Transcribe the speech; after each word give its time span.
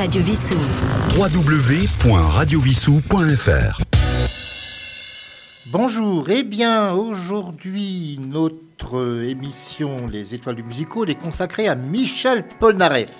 Radio 0.00 0.22
Vissou. 0.22 0.56
www.radiovissou.fr 1.18 3.80
Bonjour, 5.66 6.30
et 6.30 6.42
bien 6.42 6.94
aujourd'hui 6.94 8.18
notre 8.18 9.26
émission 9.26 10.08
Les 10.10 10.34
Étoiles 10.34 10.56
du 10.56 10.62
Musical 10.62 11.10
est 11.10 11.16
consacrée 11.16 11.68
à 11.68 11.74
Michel 11.74 12.44
Polnareff. 12.58 13.12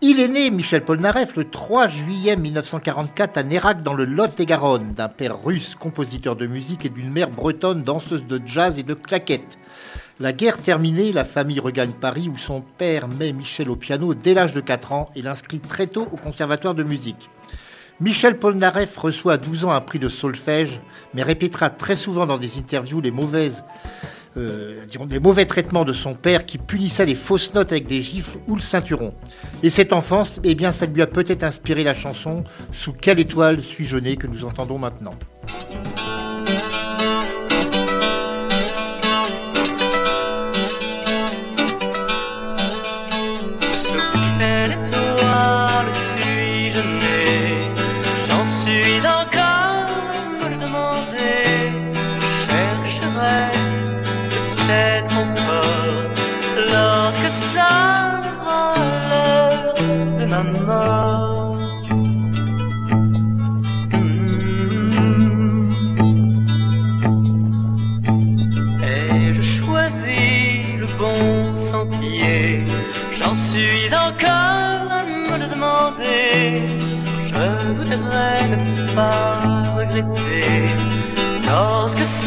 Il 0.00 0.20
est 0.20 0.28
né, 0.28 0.50
Michel 0.50 0.84
Polnareff, 0.84 1.34
le 1.34 1.50
3 1.50 1.88
juillet 1.88 2.36
1944 2.36 3.36
à 3.36 3.42
Nérac 3.42 3.82
dans 3.82 3.94
le 3.94 4.04
Lot-et-Garonne, 4.04 4.92
d'un 4.92 5.08
père 5.08 5.42
russe, 5.42 5.74
compositeur 5.74 6.36
de 6.36 6.46
musique, 6.46 6.86
et 6.86 6.90
d'une 6.90 7.10
mère 7.10 7.30
bretonne, 7.30 7.82
danseuse 7.82 8.24
de 8.24 8.40
jazz 8.46 8.78
et 8.78 8.84
de 8.84 8.94
claquettes. 8.94 9.58
La 10.20 10.32
guerre 10.32 10.58
terminée, 10.58 11.12
la 11.12 11.24
famille 11.24 11.60
regagne 11.60 11.92
Paris 11.92 12.28
où 12.28 12.36
son 12.36 12.60
père 12.60 13.06
met 13.06 13.32
Michel 13.32 13.70
au 13.70 13.76
piano 13.76 14.14
dès 14.14 14.34
l'âge 14.34 14.52
de 14.52 14.60
4 14.60 14.92
ans 14.92 15.10
et 15.14 15.22
l'inscrit 15.22 15.60
très 15.60 15.86
tôt 15.86 16.08
au 16.10 16.16
conservatoire 16.16 16.74
de 16.74 16.82
musique. 16.82 17.30
Michel 18.00 18.36
Polnareff 18.36 18.96
reçoit 18.96 19.34
à 19.34 19.36
12 19.36 19.66
ans 19.66 19.70
un 19.70 19.80
prix 19.80 20.00
de 20.00 20.08
solfège, 20.08 20.80
mais 21.14 21.22
répétera 21.22 21.70
très 21.70 21.94
souvent 21.94 22.26
dans 22.26 22.36
des 22.36 22.58
interviews 22.58 23.00
les 23.00 23.12
euh, 24.36 24.84
des 25.06 25.20
mauvais 25.20 25.46
traitements 25.46 25.84
de 25.84 25.92
son 25.92 26.14
père 26.14 26.46
qui 26.46 26.58
punissait 26.58 27.06
les 27.06 27.14
fausses 27.14 27.54
notes 27.54 27.70
avec 27.70 27.86
des 27.86 28.02
gifles 28.02 28.38
ou 28.48 28.56
le 28.56 28.60
ceinturon. 28.60 29.14
Et 29.62 29.70
cette 29.70 29.92
enfance, 29.92 30.40
eh 30.42 30.56
bien, 30.56 30.72
ça 30.72 30.86
lui 30.86 31.02
a 31.02 31.06
peut-être 31.06 31.44
inspiré 31.44 31.84
la 31.84 31.94
chanson 31.94 32.42
Sous 32.72 32.92
quelle 32.92 33.20
étoile 33.20 33.60
suis-je 33.62 33.96
né 33.96 34.16
que 34.16 34.26
nous 34.26 34.44
entendons 34.44 34.78
maintenant. 34.78 35.14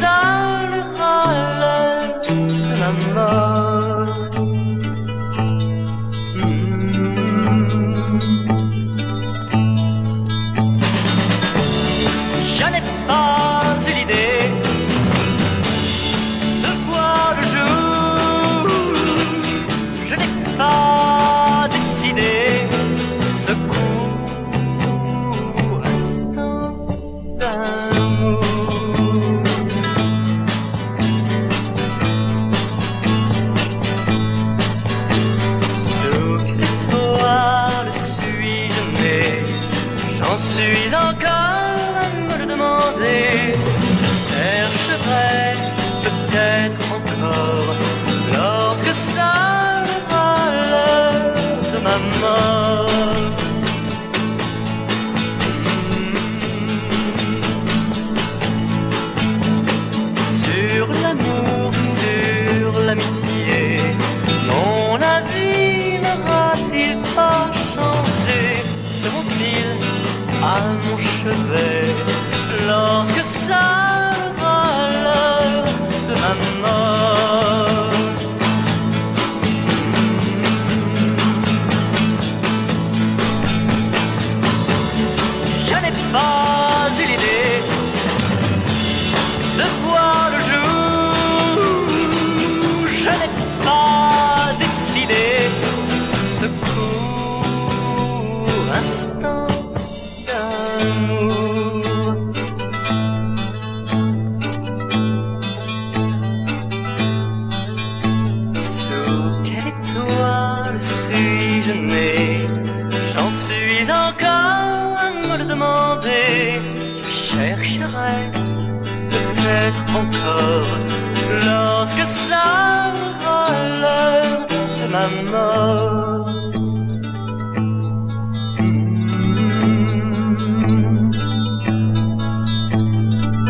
sun. 0.01 0.50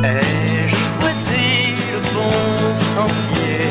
Ai-je 0.04 0.76
choisi 0.76 1.76
le 1.94 2.00
bon 2.16 2.76
sentier? 2.76 3.62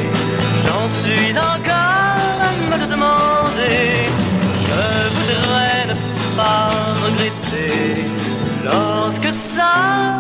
J'en 0.65 0.89
suis 0.89 1.37
encore 1.37 2.39
à 2.49 2.53
me 2.71 2.77
le 2.83 2.87
demander. 2.87 3.83
Je 4.67 4.83
voudrais 5.17 5.87
ne 5.91 5.97
pas 6.37 6.71
regretter 7.05 8.05
lorsque 8.65 9.33
ça 9.33 9.73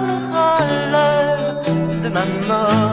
aura 0.02 0.58
l'heure 0.90 1.62
de 2.02 2.08
ma 2.08 2.24
mort. 2.48 2.89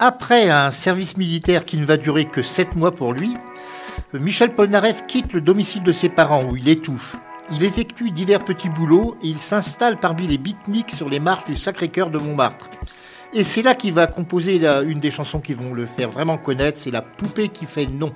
Après 0.00 0.50
un 0.50 0.72
service 0.72 1.16
militaire 1.16 1.64
qui 1.64 1.76
ne 1.76 1.84
va 1.84 1.96
durer 1.96 2.24
que 2.24 2.42
7 2.42 2.74
mois 2.74 2.90
pour 2.90 3.12
lui, 3.12 3.36
Michel 4.12 4.52
Polnareff 4.52 5.06
quitte 5.06 5.34
le 5.34 5.40
domicile 5.40 5.84
de 5.84 5.92
ses 5.92 6.08
parents 6.08 6.42
où 6.42 6.56
il 6.56 6.68
étouffe. 6.68 7.14
Il 7.52 7.62
effectue 7.62 8.10
divers 8.10 8.44
petits 8.44 8.68
boulots 8.68 9.16
et 9.22 9.28
il 9.28 9.38
s'installe 9.38 10.00
parmi 10.00 10.26
les 10.26 10.38
beatniks 10.38 10.90
sur 10.90 11.08
les 11.08 11.20
marches 11.20 11.44
du 11.44 11.54
Sacré-Cœur 11.54 12.10
de 12.10 12.18
Montmartre. 12.18 12.68
Et 13.32 13.44
c'est 13.44 13.62
là 13.62 13.76
qu'il 13.76 13.92
va 13.92 14.08
composer 14.08 14.60
une 14.86 14.98
des 14.98 15.12
chansons 15.12 15.38
qui 15.38 15.54
vont 15.54 15.72
le 15.72 15.86
faire 15.86 16.10
vraiment 16.10 16.36
connaître, 16.36 16.78
c'est 16.78 16.90
La 16.90 17.02
poupée 17.02 17.48
qui 17.48 17.66
fait 17.66 17.86
non. 17.86 18.12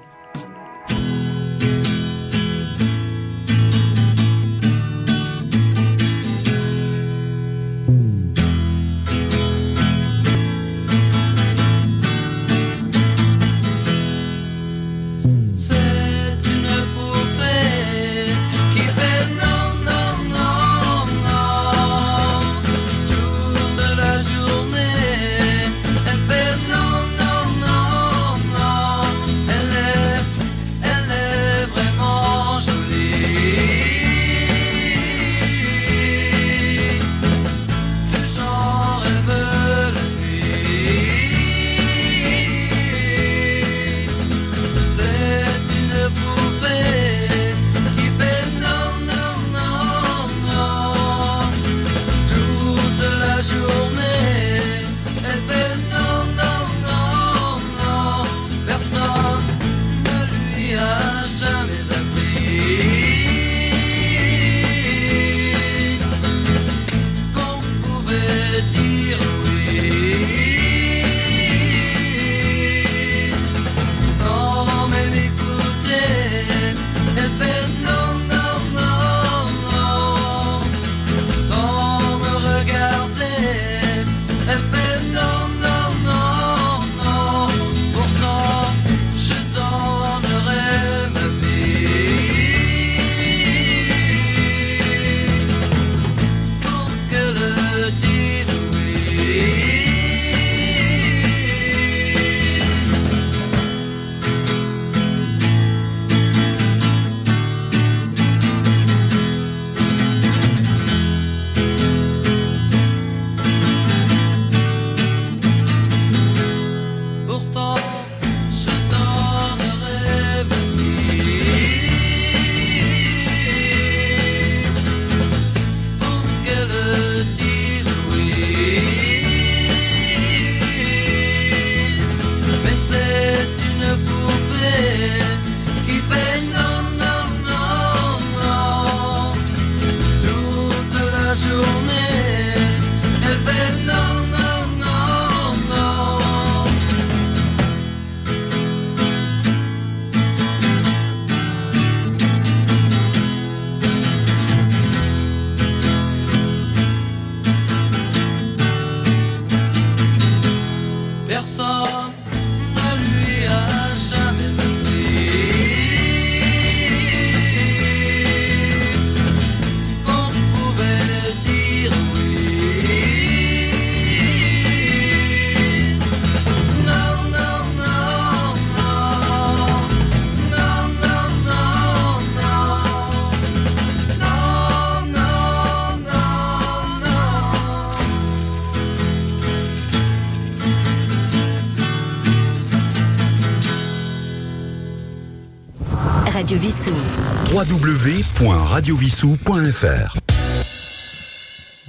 www.radiovissou.fr 197.83 200.15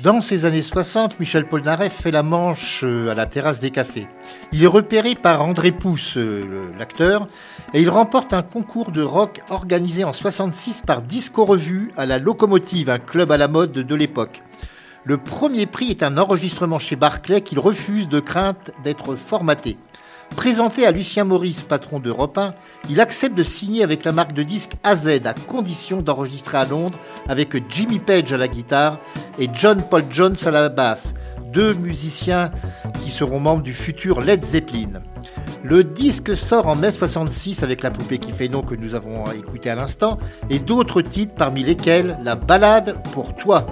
Dans 0.01 0.21
ces 0.21 0.45
années 0.45 0.63
60, 0.63 1.19
Michel 1.19 1.47
Polnareff 1.47 1.93
fait 1.93 2.09
la 2.09 2.23
manche 2.23 2.81
euh, 2.83 3.11
à 3.11 3.13
la 3.13 3.27
terrasse 3.27 3.59
des 3.59 3.69
cafés. 3.69 4.07
Il 4.51 4.63
est 4.63 4.67
repéré 4.67 5.13
par 5.13 5.43
André 5.43 5.71
Pousse, 5.71 6.17
euh, 6.17 6.71
l'acteur, 6.79 7.27
et 7.75 7.81
il 7.81 7.91
remporte 7.91 8.33
un 8.33 8.41
concours 8.41 8.91
de 8.91 9.03
rock 9.03 9.41
organisé 9.51 10.03
en 10.03 10.13
66 10.13 10.81
par 10.81 11.03
Disco 11.03 11.45
Revue 11.45 11.91
à 11.95 12.07
la 12.07 12.17
Locomotive, 12.17 12.89
un 12.89 12.97
club 12.97 13.31
à 13.31 13.37
la 13.37 13.47
mode 13.47 13.73
de 13.73 13.95
l'époque. 13.95 14.41
Le 15.03 15.17
premier 15.17 15.67
prix 15.67 15.91
est 15.91 16.01
un 16.01 16.17
enregistrement 16.17 16.79
chez 16.79 16.95
Barclay 16.95 17.41
qu'il 17.41 17.59
refuse 17.59 18.07
de 18.07 18.19
crainte 18.19 18.71
d'être 18.83 19.15
formaté. 19.15 19.77
Présenté 20.35 20.85
à 20.85 20.91
Lucien 20.91 21.23
Maurice, 21.23 21.63
patron 21.63 21.99
d'Europe 21.99 22.37
1, 22.37 22.53
il 22.89 22.99
accepte 22.99 23.37
de 23.37 23.43
signer 23.43 23.83
avec 23.83 24.03
la 24.03 24.11
marque 24.11 24.33
de 24.33 24.43
disques 24.43 24.73
AZ 24.83 25.07
à 25.07 25.33
condition 25.33 26.01
d'enregistrer 26.01 26.57
à 26.57 26.65
Londres 26.65 26.97
avec 27.29 27.55
Jimmy 27.71 27.99
Page 27.99 28.33
à 28.33 28.37
la 28.37 28.47
guitare 28.47 28.99
et 29.39 29.49
John 29.53 29.83
Paul 29.89 30.05
Jones 30.09 30.35
à 30.45 30.51
la 30.51 30.69
basse, 30.69 31.13
deux 31.53 31.73
musiciens 31.75 32.51
qui 33.01 33.09
seront 33.09 33.39
membres 33.39 33.63
du 33.63 33.73
futur 33.73 34.21
Led 34.21 34.43
Zeppelin. 34.43 35.01
Le 35.63 35.83
disque 35.83 36.35
sort 36.35 36.67
en 36.67 36.75
mai 36.75 36.91
66 36.91 37.63
avec 37.63 37.83
la 37.83 37.91
poupée 37.91 38.17
qui 38.17 38.31
fait 38.31 38.49
nom 38.49 38.61
que 38.61 38.75
nous 38.75 38.95
avons 38.95 39.23
écouté 39.31 39.69
à 39.69 39.75
l'instant 39.75 40.17
et 40.49 40.59
d'autres 40.59 41.01
titres 41.01 41.35
parmi 41.35 41.63
lesquels 41.63 42.17
La 42.23 42.35
balade 42.35 42.97
pour 43.13 43.35
toi. 43.35 43.65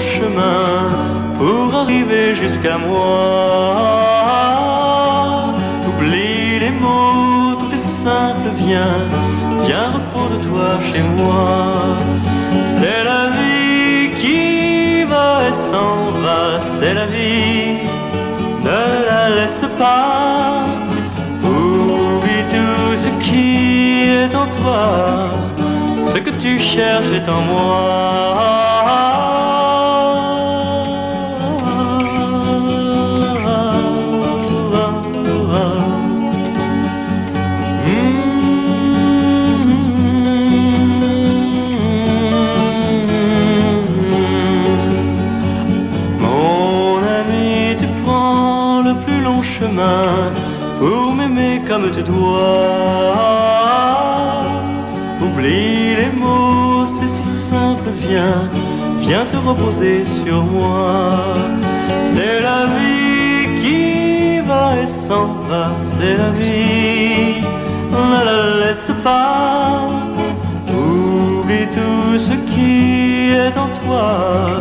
Chemin 0.00 0.90
pour 1.38 1.74
arriver 1.74 2.34
jusqu'à 2.34 2.76
moi. 2.78 3.14
Oublie 5.88 6.58
les 6.64 6.70
mots, 6.70 7.54
tout 7.60 7.72
est 7.72 7.86
simple, 8.04 8.48
viens, 8.56 9.00
viens, 9.64 9.88
repose-toi 9.96 10.70
chez 10.88 11.02
moi. 11.18 11.46
C'est 12.62 13.02
la 13.12 13.22
vie 13.36 14.10
qui 14.20 15.04
va 15.04 15.48
et 15.48 15.56
s'en 15.70 15.96
va, 16.22 16.60
c'est 16.60 16.94
la 16.94 17.06
vie, 17.06 17.78
ne 18.68 18.82
la 19.10 19.22
laisse 19.36 19.66
pas. 19.76 20.64
Oublie 21.42 22.44
tout 22.54 22.94
ce 23.04 23.10
qui 23.24 23.48
est 24.20 24.34
en 24.34 24.46
toi 24.60 25.28
ce 26.12 26.18
que 26.18 26.30
tu 26.30 26.58
cherches 26.58 27.10
est 27.12 27.28
en 27.28 27.40
moi. 27.42 28.67
Viens, 59.00 59.24
te 59.26 59.36
reposer 59.36 60.04
sur 60.04 60.42
moi. 60.42 61.18
C'est 62.10 62.40
la 62.40 62.66
vie 62.76 63.60
qui 63.60 64.40
va 64.46 64.76
et 64.82 64.86
s'en 64.86 65.28
va, 65.48 65.70
c'est 65.78 66.16
la 66.16 66.30
vie, 66.30 67.42
ne 67.92 68.24
la 68.24 68.66
laisse 68.66 68.90
pas. 69.02 69.88
Oublie 70.68 71.68
tout 71.72 72.18
ce 72.18 72.34
qui 72.50 73.30
est 73.30 73.56
en 73.56 73.68
toi, 73.84 74.60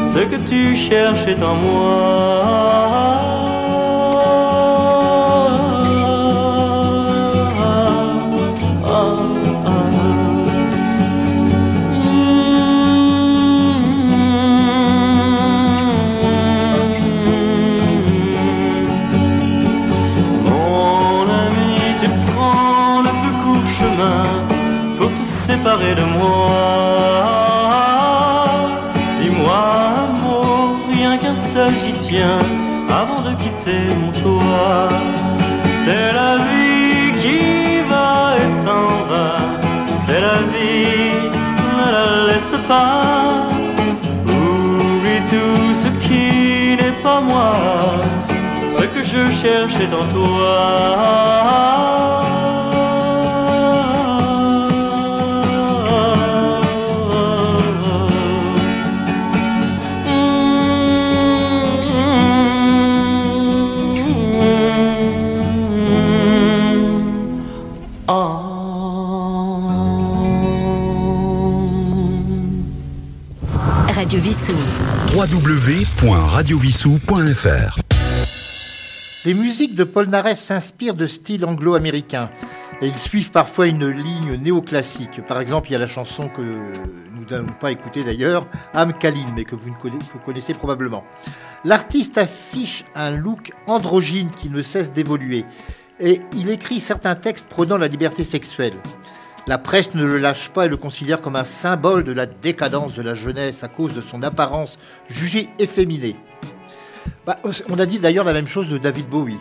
ce 0.00 0.20
que 0.30 0.36
tu 0.48 0.74
cherches 0.74 1.26
est 1.26 1.42
en 1.42 1.54
moi. 1.54 3.45
Avant 33.00 33.22
de 33.28 33.32
quitter 33.42 33.82
mon 34.00 34.12
toit. 34.20 34.88
C'est 35.82 36.12
la 36.20 36.32
vie 36.46 37.12
qui 37.22 37.80
va 37.90 38.34
et 38.42 38.50
s'en 38.62 38.88
va, 39.10 39.28
c'est 40.02 40.20
la 40.20 40.38
vie, 40.52 41.14
ne 41.78 41.86
la 41.96 42.06
laisse 42.28 42.56
pas. 42.66 43.48
Oublie 44.26 45.22
tout 45.32 45.68
ce 45.82 45.88
qui 46.04 46.76
n'est 46.80 46.98
pas 47.02 47.20
moi, 47.20 47.52
ce 48.76 48.84
que 48.92 49.02
je 49.02 49.22
cherche 49.40 49.76
est 49.84 49.92
en 50.00 50.06
toi. 50.14 51.36
Les 79.24 79.32
musiques 79.32 79.76
de 79.76 79.84
Paul 79.84 80.08
Naref 80.08 80.40
s'inspirent 80.40 80.96
de 80.96 81.06
styles 81.06 81.44
anglo-américains 81.44 82.30
et 82.80 82.88
ils 82.88 82.96
suivent 82.96 83.30
parfois 83.30 83.68
une 83.68 83.86
ligne 83.86 84.40
néoclassique. 84.42 85.24
Par 85.24 85.38
exemple, 85.38 85.68
il 85.68 85.74
y 85.74 85.76
a 85.76 85.78
la 85.78 85.86
chanson 85.86 86.28
que 86.28 86.40
nous 86.40 87.24
n'avons 87.30 87.52
pas 87.60 87.70
écoutée 87.70 88.02
d'ailleurs, 88.02 88.48
Am 88.74 88.92
Kaline, 88.92 89.30
mais 89.36 89.44
que 89.44 89.54
vous, 89.54 89.70
vous 89.70 90.18
connaissez 90.18 90.52
probablement. 90.52 91.04
L'artiste 91.64 92.18
affiche 92.18 92.84
un 92.96 93.12
look 93.12 93.52
androgyne 93.68 94.30
qui 94.30 94.50
ne 94.50 94.62
cesse 94.62 94.92
d'évoluer 94.92 95.44
et 96.00 96.22
il 96.36 96.50
écrit 96.50 96.80
certains 96.80 97.14
textes 97.14 97.44
prônant 97.44 97.78
la 97.78 97.86
liberté 97.86 98.24
sexuelle. 98.24 98.74
La 99.48 99.58
presse 99.58 99.94
ne 99.94 100.04
le 100.04 100.18
lâche 100.18 100.48
pas 100.48 100.66
et 100.66 100.68
le 100.68 100.76
considère 100.76 101.20
comme 101.20 101.36
un 101.36 101.44
symbole 101.44 102.02
de 102.02 102.12
la 102.12 102.26
décadence 102.26 102.94
de 102.94 103.02
la 103.02 103.14
jeunesse 103.14 103.62
à 103.62 103.68
cause 103.68 103.94
de 103.94 104.00
son 104.00 104.24
apparence 104.24 104.76
jugée 105.08 105.48
efféminée. 105.60 106.16
Bah, 107.24 107.38
on 107.70 107.78
a 107.78 107.86
dit 107.86 108.00
d'ailleurs 108.00 108.24
la 108.24 108.32
même 108.32 108.48
chose 108.48 108.68
de 108.68 108.76
David 108.76 109.08
Bowie. 109.08 109.38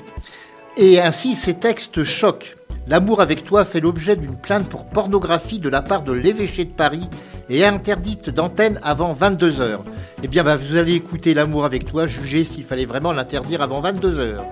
Et 0.78 1.02
ainsi, 1.02 1.34
ces 1.34 1.56
textes 1.56 2.04
choquent. 2.04 2.56
L'amour 2.88 3.20
avec 3.20 3.46
toi 3.46 3.66
fait 3.66 3.80
l'objet 3.80 4.16
d'une 4.16 4.38
plainte 4.38 4.70
pour 4.70 4.86
pornographie 4.86 5.60
de 5.60 5.70
la 5.70 5.82
part 5.82 6.04
de 6.04 6.14
l'évêché 6.14 6.66
de 6.66 6.74
Paris 6.74 7.10
et 7.50 7.66
interdite 7.66 8.30
d'antenne 8.30 8.80
avant 8.84 9.12
22 9.12 9.60
heures. 9.60 9.84
Eh 10.22 10.28
bien, 10.28 10.44
bah, 10.44 10.56
vous 10.56 10.76
allez 10.76 10.94
écouter 10.94 11.34
L'amour 11.34 11.66
avec 11.66 11.88
toi, 11.88 12.06
juger 12.06 12.44
s'il 12.44 12.64
fallait 12.64 12.86
vraiment 12.86 13.12
l'interdire 13.12 13.64
avant 13.64 13.82
22 13.82 14.20
heures. 14.20 14.46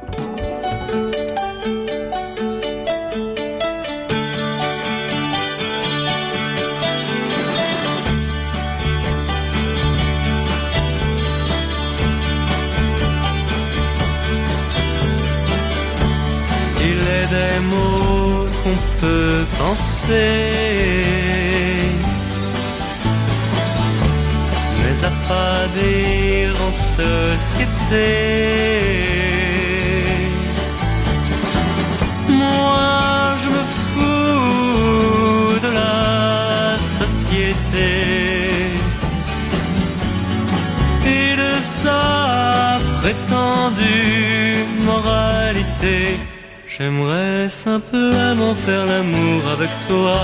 Des 17.33 17.59
mots 17.71 18.45
qu'on 18.61 18.77
peut 19.01 19.43
penser. 19.59 20.39
Mais 24.79 24.97
à 25.09 25.11
pas 25.29 25.61
dire 25.79 26.53
en 26.67 26.73
société. 26.99 28.09
Moi, 32.41 32.89
je 33.41 33.47
me 33.55 33.63
fous 33.91 35.59
de 35.65 35.71
la 35.81 36.77
société 36.99 37.91
et 41.15 41.29
de 41.43 41.53
sa 41.81 42.03
prétendue 42.99 44.65
moralité. 44.89 46.32
J'aimerais 46.83 47.47
simplement 47.47 48.53
faire 48.55 48.85
l'amour 48.85 49.41
avec 49.55 49.69
toi. 49.87 50.19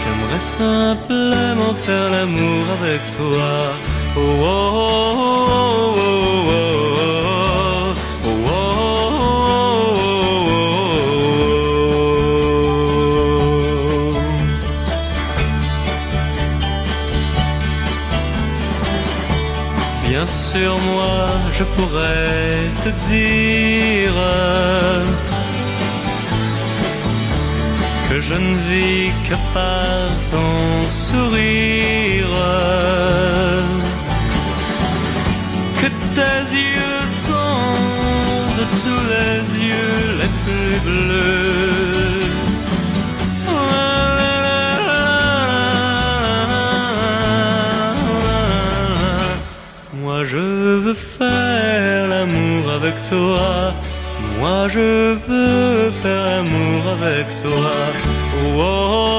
J'aimerais 0.00 0.38
simplement 0.38 1.74
faire 1.74 2.08
l'amour 2.10 2.64
avec 2.78 3.00
toi. 3.16 3.50
Oh, 4.16 4.20
oh, 4.40 4.54
oh, 5.96 6.30
Bien 20.08 20.26
sûr, 20.26 20.78
moi, 20.78 21.26
je 21.52 21.64
pourrais 21.64 22.70
te 22.84 22.90
dire 23.08 24.14
je 28.30 28.36
ne 28.36 28.54
vis 28.68 29.10
que 29.28 29.34
par 29.54 30.08
ton 30.30 30.88
sourire, 30.88 32.36
que 35.80 35.88
tes 36.16 36.42
yeux 36.68 37.04
sont 37.26 37.74
de 38.58 38.64
tous 38.82 39.02
les 39.14 39.38
yeux 39.68 40.04
les 40.20 40.32
plus 40.42 40.76
bleus. 40.86 42.30
Moi 50.02 50.24
je 50.24 50.44
veux 50.84 50.94
faire 51.18 52.08
l'amour 52.08 52.70
avec 52.78 52.94
toi 53.10 53.74
moi 54.40 54.68
je 54.68 55.16
veux 55.28 55.90
faire 56.02 56.24
l'amour 56.24 56.82
avec 56.92 57.26
toi. 57.42 57.99
Oh, 58.42 58.58
oh, 58.58 59.09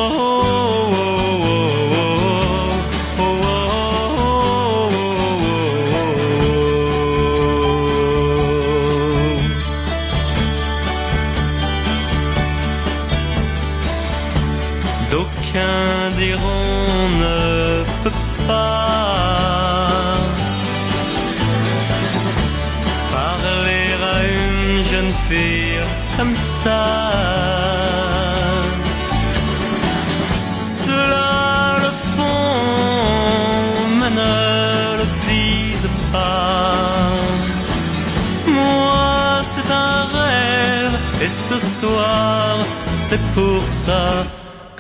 c'est 43.12 43.26
pour 43.36 43.62
ça 43.86 44.26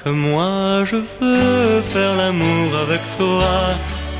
que 0.02 0.10
moi 0.10 0.86
je 0.86 0.98
veux 1.20 1.82
faire 1.94 2.16
l'amour 2.16 2.68
avec 2.86 3.02
toi. 3.18 3.52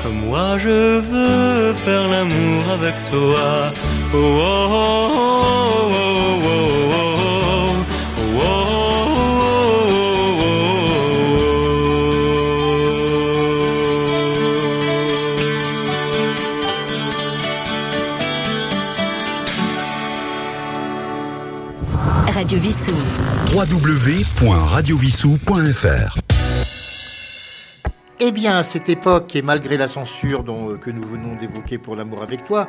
Que 0.04 0.10
moi 0.10 0.58
je 0.58 1.00
veux 1.12 1.74
faire 1.86 2.06
l'amour 2.14 2.62
avec 2.78 2.96
toi. 3.10 3.72
Oh, 4.14 4.18
oh, 4.18 4.68
oh, 4.84 5.21
Eh 28.20 28.32
bien, 28.32 28.58
à 28.58 28.64
cette 28.64 28.90
époque, 28.90 29.36
et 29.36 29.44
malgré 29.44 29.78
la 29.78 29.88
censure 29.88 30.44
euh, 30.50 30.76
que 30.78 30.90
nous 30.90 31.04
venons 31.04 31.36
d'évoquer 31.36 31.78
pour 31.78 31.96
l'amour 31.96 32.24
avec 32.24 32.44
toi, 32.48 32.68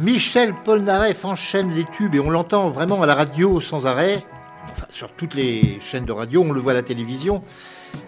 Michel 0.00 0.52
Polnareff 0.64 1.24
enchaîne 1.24 1.72
les 1.72 1.84
tubes 1.84 2.16
et 2.16 2.18
on 2.18 2.30
l'entend 2.30 2.68
vraiment 2.68 3.00
à 3.00 3.06
la 3.06 3.14
radio 3.14 3.60
sans 3.60 3.86
arrêt, 3.86 4.18
enfin, 4.72 4.86
sur 4.90 5.12
toutes 5.12 5.36
les 5.36 5.78
chaînes 5.80 6.04
de 6.04 6.10
radio, 6.10 6.42
on 6.42 6.50
le 6.50 6.58
voit 6.58 6.72
à 6.72 6.74
la 6.74 6.82
télévision. 6.82 7.44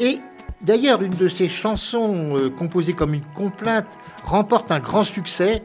Et 0.01 0.19
d'ailleurs, 0.61 1.01
une 1.03 1.15
de 1.15 1.29
ses 1.29 1.49
chansons 1.49 2.37
euh, 2.37 2.51
composées 2.51 2.95
comme 2.95 3.15
une 3.15 3.25
complainte 3.37 3.87
remporte 4.25 4.73
un 4.73 4.81
grand 4.81 5.05
succès 5.05 5.63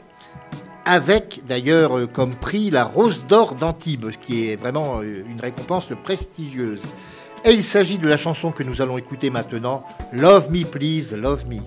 avec 0.90 1.42
d'ailleurs 1.48 1.96
euh, 1.96 2.08
comme 2.08 2.34
prix 2.34 2.72
la 2.72 2.84
Rose 2.84 3.24
d'Or 3.28 3.54
d'Antibes, 3.54 4.10
qui 4.26 4.50
est 4.50 4.56
vraiment 4.56 5.02
euh, 5.02 5.24
une 5.30 5.40
récompense 5.40 5.88
prestigieuse. 6.04 6.82
Et 7.46 7.52
il 7.52 7.64
s'agit 7.64 8.00
de 8.00 8.08
la 8.08 8.18
chanson 8.18 8.52
que 8.52 8.64
nous 8.64 8.82
allons 8.82 8.98
écouter 8.98 9.30
maintenant, 9.30 9.84
Love 10.12 10.50
Me 10.52 10.66
Please, 10.66 11.16
Love 11.16 11.46
Me. 11.48 11.60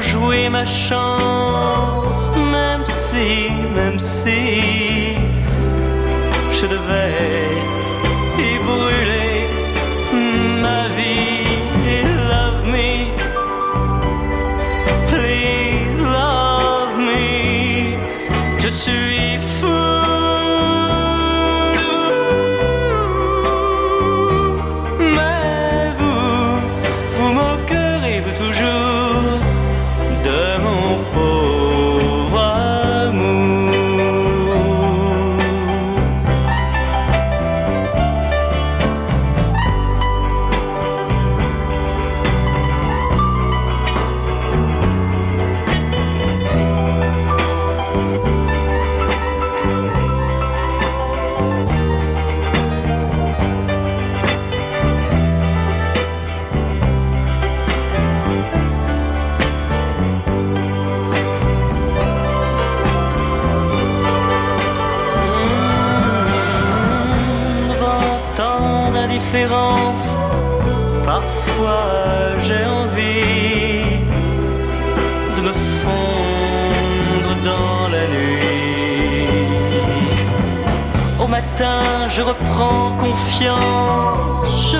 Jouer 0.00 0.48
ma 0.48 0.66
chance, 0.66 1.13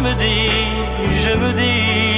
me 0.04 0.12
dis, 0.16 0.50
je 1.24 1.32
me 1.42 1.50
dis, 1.60 2.13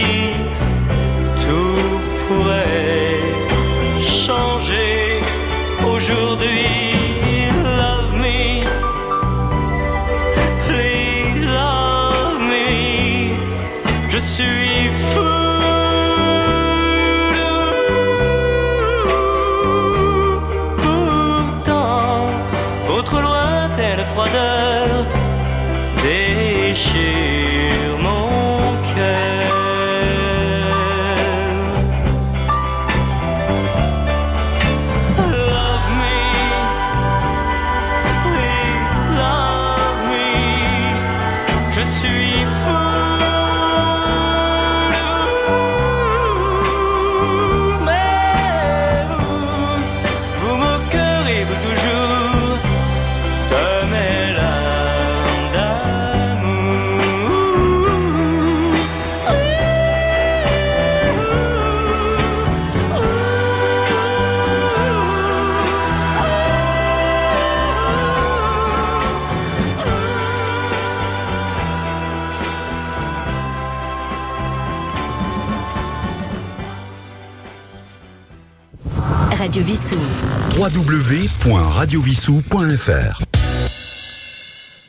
www.radiovissou.fr 80.68 83.22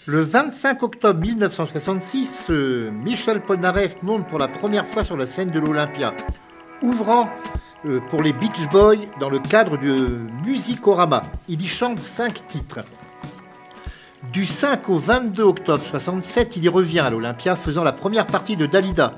Le 0.08 0.24
25 0.24 0.82
octobre 0.82 1.20
1966, 1.20 2.48
euh, 2.50 2.90
Michel 2.92 3.42
Polnareff 3.42 4.02
monte 4.02 4.28
pour 4.28 4.40
la 4.40 4.48
première 4.48 4.88
fois 4.88 5.04
sur 5.04 5.16
la 5.16 5.28
scène 5.28 5.52
de 5.52 5.60
l'Olympia, 5.60 6.16
ouvrant 6.82 7.30
euh, 7.86 8.00
pour 8.10 8.24
les 8.24 8.34
Beach 8.34 8.68
Boys 8.72 9.06
dans 9.20 9.30
le 9.30 9.38
cadre 9.38 9.78
du 9.78 9.92
Musicorama. 10.48 11.22
Il 11.48 11.62
y 11.62 11.68
chante 11.68 12.00
cinq 12.00 12.48
titres. 12.48 12.80
Du 14.34 14.48
5 14.48 14.90
au 14.90 14.98
22 14.98 15.44
octobre 15.44 15.84
67, 15.92 16.56
il 16.56 16.64
y 16.64 16.70
revient 16.70 17.02
à 17.02 17.12
l'Olympia 17.12 17.56
faisant 17.56 17.84
la 17.84 17.92
première 17.92 18.26
partie 18.26 18.58
de 18.58 18.66
Dalida. 18.66 19.14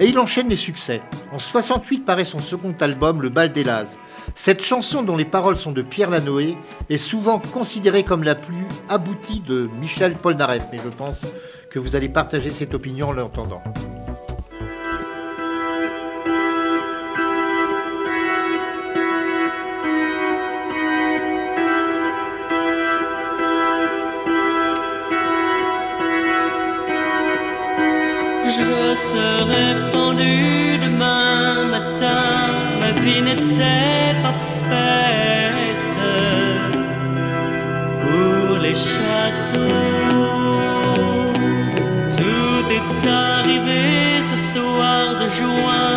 Et 0.00 0.06
il 0.06 0.18
enchaîne 0.18 0.48
les 0.48 0.56
succès. 0.56 1.02
En 1.32 1.38
68 1.38 2.06
paraît 2.06 2.24
son 2.24 2.38
second 2.38 2.74
album, 2.80 3.20
Le 3.20 3.28
Bal 3.28 3.52
des 3.52 3.62
Lazes. 3.62 3.98
Cette 4.34 4.62
chanson, 4.62 5.02
dont 5.02 5.16
les 5.16 5.24
paroles 5.24 5.56
sont 5.56 5.72
de 5.72 5.82
Pierre 5.82 6.10
Lanoé, 6.10 6.56
est 6.88 6.96
souvent 6.96 7.38
considérée 7.38 8.04
comme 8.04 8.22
la 8.22 8.34
plus 8.34 8.64
aboutie 8.88 9.40
de 9.40 9.68
Michel 9.80 10.14
Polnareff. 10.14 10.64
Mais 10.72 10.78
je 10.82 10.88
pense 10.88 11.16
que 11.70 11.78
vous 11.78 11.96
allez 11.96 12.08
partager 12.08 12.50
cette 12.50 12.74
opinion 12.74 13.08
en 13.08 13.12
l'entendant. 13.12 13.62
Je 28.44 28.94
serai 28.94 29.92
pendu 29.92 30.78
demain 30.78 31.66
matin, 31.66 32.12
ma 32.80 32.92
vie 33.00 33.22
n'était 33.22 34.07
châteaux. 38.86 39.58
Tout 42.16 42.64
est 42.78 43.08
arrivé 43.08 43.82
ce 44.30 44.36
soir 44.52 45.16
de 45.20 45.26
juin, 45.28 45.92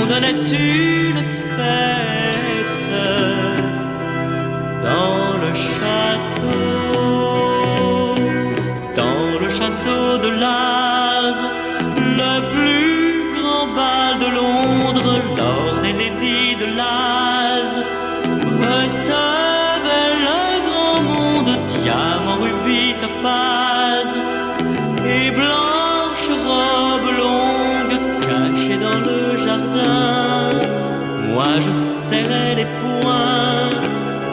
on 0.00 0.06
donnait 0.06 0.32
une 0.32 1.22
Je 31.60 31.70
serrais 31.70 32.54
les 32.54 32.64
poings, 32.64 33.70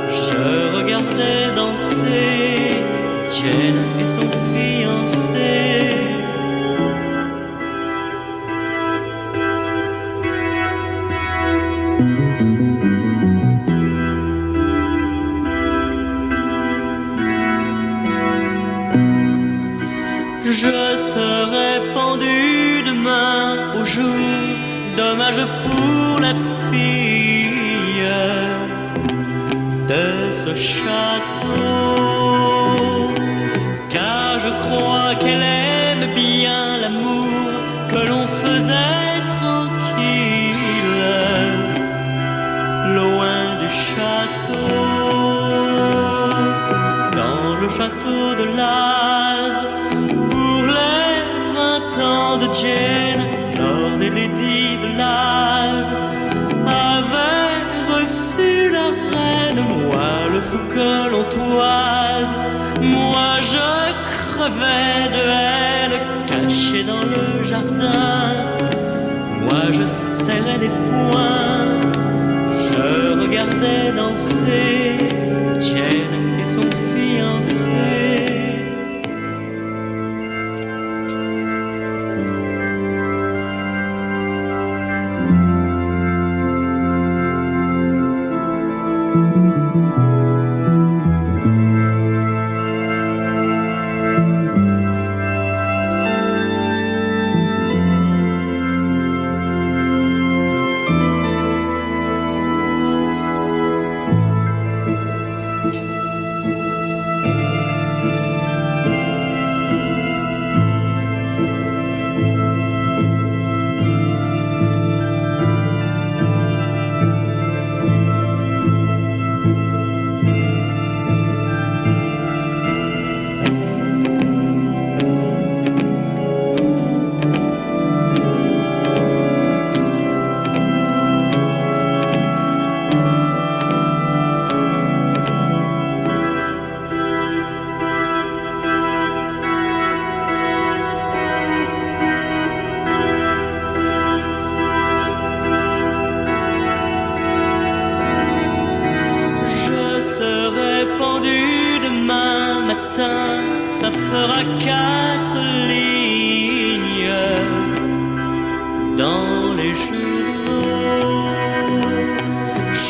je 0.08 0.78
regardais 0.78 1.54
danser. 1.56 2.84
Jane 3.30 4.00
et 4.00 4.08
son 4.08 4.28
fiancé. 4.50 6.00
Je 20.46 20.98
serai 20.98 21.94
pendu 21.94 22.82
demain 22.86 23.74
au 23.80 23.86
jour, 23.86 24.14
dommage 24.98 25.42
château. 30.70 32.30
Car 33.94 34.40
je 34.46 34.52
crois 34.64 35.12
qu'elle 35.22 35.42
aime 35.42 36.06
bien 36.24 36.64
l'amour 36.82 37.52
que 37.92 38.00
l'on 38.10 38.26
faisait 38.42 39.20
tranquille, 39.36 41.08
loin 42.98 43.44
du 43.62 43.70
château 43.88 44.70
dans 47.22 47.48
le 47.62 47.68
château 47.78 48.26
de 48.42 48.46
Laz 48.60 49.58
pour 50.32 50.62
les 50.78 51.16
vingt 51.56 51.94
ans 52.12 52.36
de 52.44 52.48
Jane, 52.60 53.24
Lord 53.60 54.00
et 54.08 54.12
Lady 54.20 54.64
de 54.84 54.90
Laz 55.02 55.88
avaient 56.68 57.62
reçu 57.94 58.50
la 58.78 58.88
moi 59.62 60.28
le 60.34 60.42
fou 60.42 60.60
que 60.70 61.10
l'on 61.12 61.24
toise, 61.24 62.36
moi 62.82 63.32
je 63.42 63.68
crevais 64.12 65.02
de 65.16 65.24
haine, 65.40 65.98
caché 66.28 66.84
dans 66.84 67.04
le 67.14 67.44
jardin, 67.44 68.34
moi 69.42 69.64
je 69.72 69.84
serrais 69.86 70.60
les 70.60 70.74
poings, 70.88 71.82
je 72.70 73.20
regardais 73.22 73.92
danser 73.96 74.98
Jane 75.60 76.40
et 76.42 76.46
son 76.46 76.70
fiancé. 76.92 77.99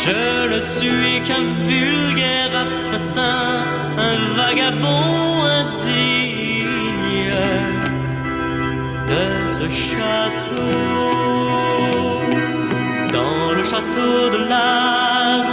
Je 0.01 0.47
ne 0.55 0.61
suis 0.61 1.21
qu'un 1.25 1.43
vulgaire 1.67 2.53
assassin, 2.65 3.63
un 3.97 4.17
vagabond 4.35 5.43
indigne 5.61 6.63
de 9.07 9.25
ce 9.47 9.65
château. 9.69 10.79
Dans 13.11 13.51
le 13.57 13.63
château 13.63 14.29
de 14.35 14.39
Laz, 14.49 15.47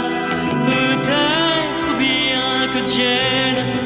peut-être 0.65 1.89
bien 1.99 2.67
que 2.73 2.79
Jane, 2.87 3.76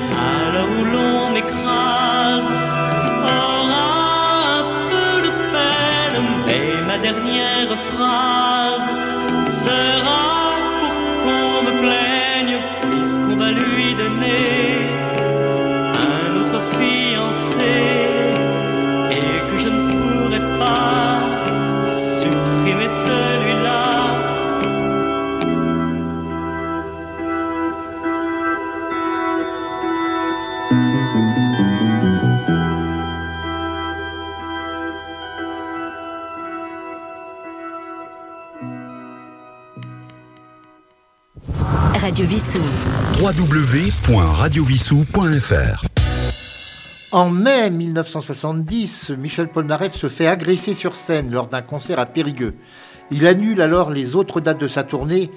phrase 7.90 9.91
Radio 42.12 42.26
Vissou. 42.26 42.60
www.radiovissou.fr 43.22 45.86
En 47.14 47.30
mai 47.30 47.70
1970, 47.70 49.12
Michel 49.18 49.48
Polnareff 49.48 49.94
se 49.98 50.10
fait 50.10 50.28
agresser 50.28 50.74
sur 50.74 50.96
scène 50.96 51.32
lors 51.32 51.48
d'un 51.48 51.62
concert 51.62 52.00
à 52.00 52.06
Périgueux. 52.06 52.56
Il 53.12 53.26
annule 53.28 53.62
alors 53.62 53.92
les 53.92 54.14
autres 54.16 54.42
dates 54.42 54.60
de 54.60 54.68
sa 54.68 54.84
tournée, 54.84 55.32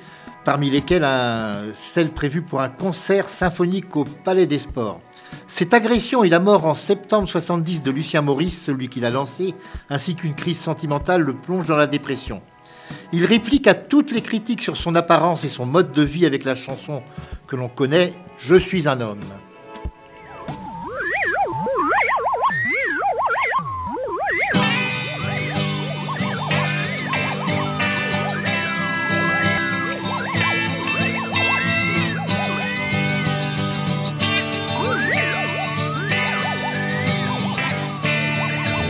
parmi 0.45 0.69
lesquelles 0.69 1.05
un- 1.05 1.53
celle 1.77 2.11
prévue 2.11 2.43
pour 2.43 2.61
un 2.61 2.71
concert 2.71 3.29
symphonique 3.29 3.95
au 3.95 4.03
Palais 4.03 4.49
des 4.49 4.59
Sports. 4.59 5.01
Cette 5.47 5.75
agression 5.75 6.25
et 6.25 6.29
la 6.29 6.41
mort 6.41 6.67
en 6.67 6.75
septembre 6.75 7.29
70 7.29 7.85
de 7.85 7.93
Lucien 7.93 8.21
Maurice, 8.21 8.65
celui 8.65 8.89
qui 8.89 8.99
l'a 8.99 9.11
lancé, 9.11 9.55
ainsi 9.91 10.17
qu'une 10.17 10.35
crise 10.35 10.59
sentimentale 10.59 11.21
le 11.23 11.35
plongent 11.35 11.69
dans 11.69 11.77
la 11.77 11.87
dépression. 11.87 12.43
Il 13.13 13.25
réplique 13.25 13.67
à 13.67 13.75
toutes 13.75 14.11
les 14.11 14.23
critiques 14.23 14.63
sur 14.63 14.77
son 14.77 14.95
apparence 14.95 15.45
et 15.45 15.49
son 15.49 15.67
mode 15.67 15.93
de 15.93 16.03
vie 16.03 16.27
avec 16.27 16.45
la 16.45 16.55
chanson 16.55 17.03
que 17.47 17.57
l'on 17.57 17.69
connaît 17.69 18.13
Je 18.39 18.57
suis 18.57 18.89
un 18.89 19.01
homme. 19.01 19.21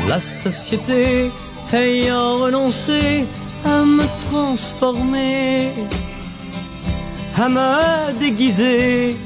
La 0.08 0.20
société 0.20 1.30
ayant 1.72 2.38
renoncé 2.38 3.26
à 3.64 3.84
me 3.84 4.06
transformer, 4.28 5.72
à 7.36 7.48
me 7.48 8.18
déguiser 8.18 9.16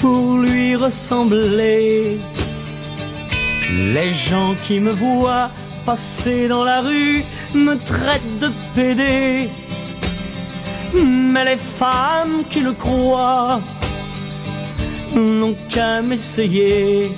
pour 0.00 0.38
lui 0.38 0.76
ressembler. 0.76 2.18
Les 3.94 4.12
gens 4.12 4.54
qui 4.64 4.80
me 4.80 4.92
voient 4.92 5.50
passer 5.86 6.48
dans 6.48 6.64
la 6.64 6.80
rue 6.80 7.24
me 7.54 7.74
traitent 7.76 8.38
de 8.38 8.50
pédé. 8.74 9.48
Mais 10.94 11.44
les 11.44 11.56
femmes 11.56 12.44
qui 12.50 12.60
le 12.60 12.72
croient 12.72 13.60
n'ont 15.14 15.56
qu'à 15.68 16.02
m'essayer. 16.02 17.12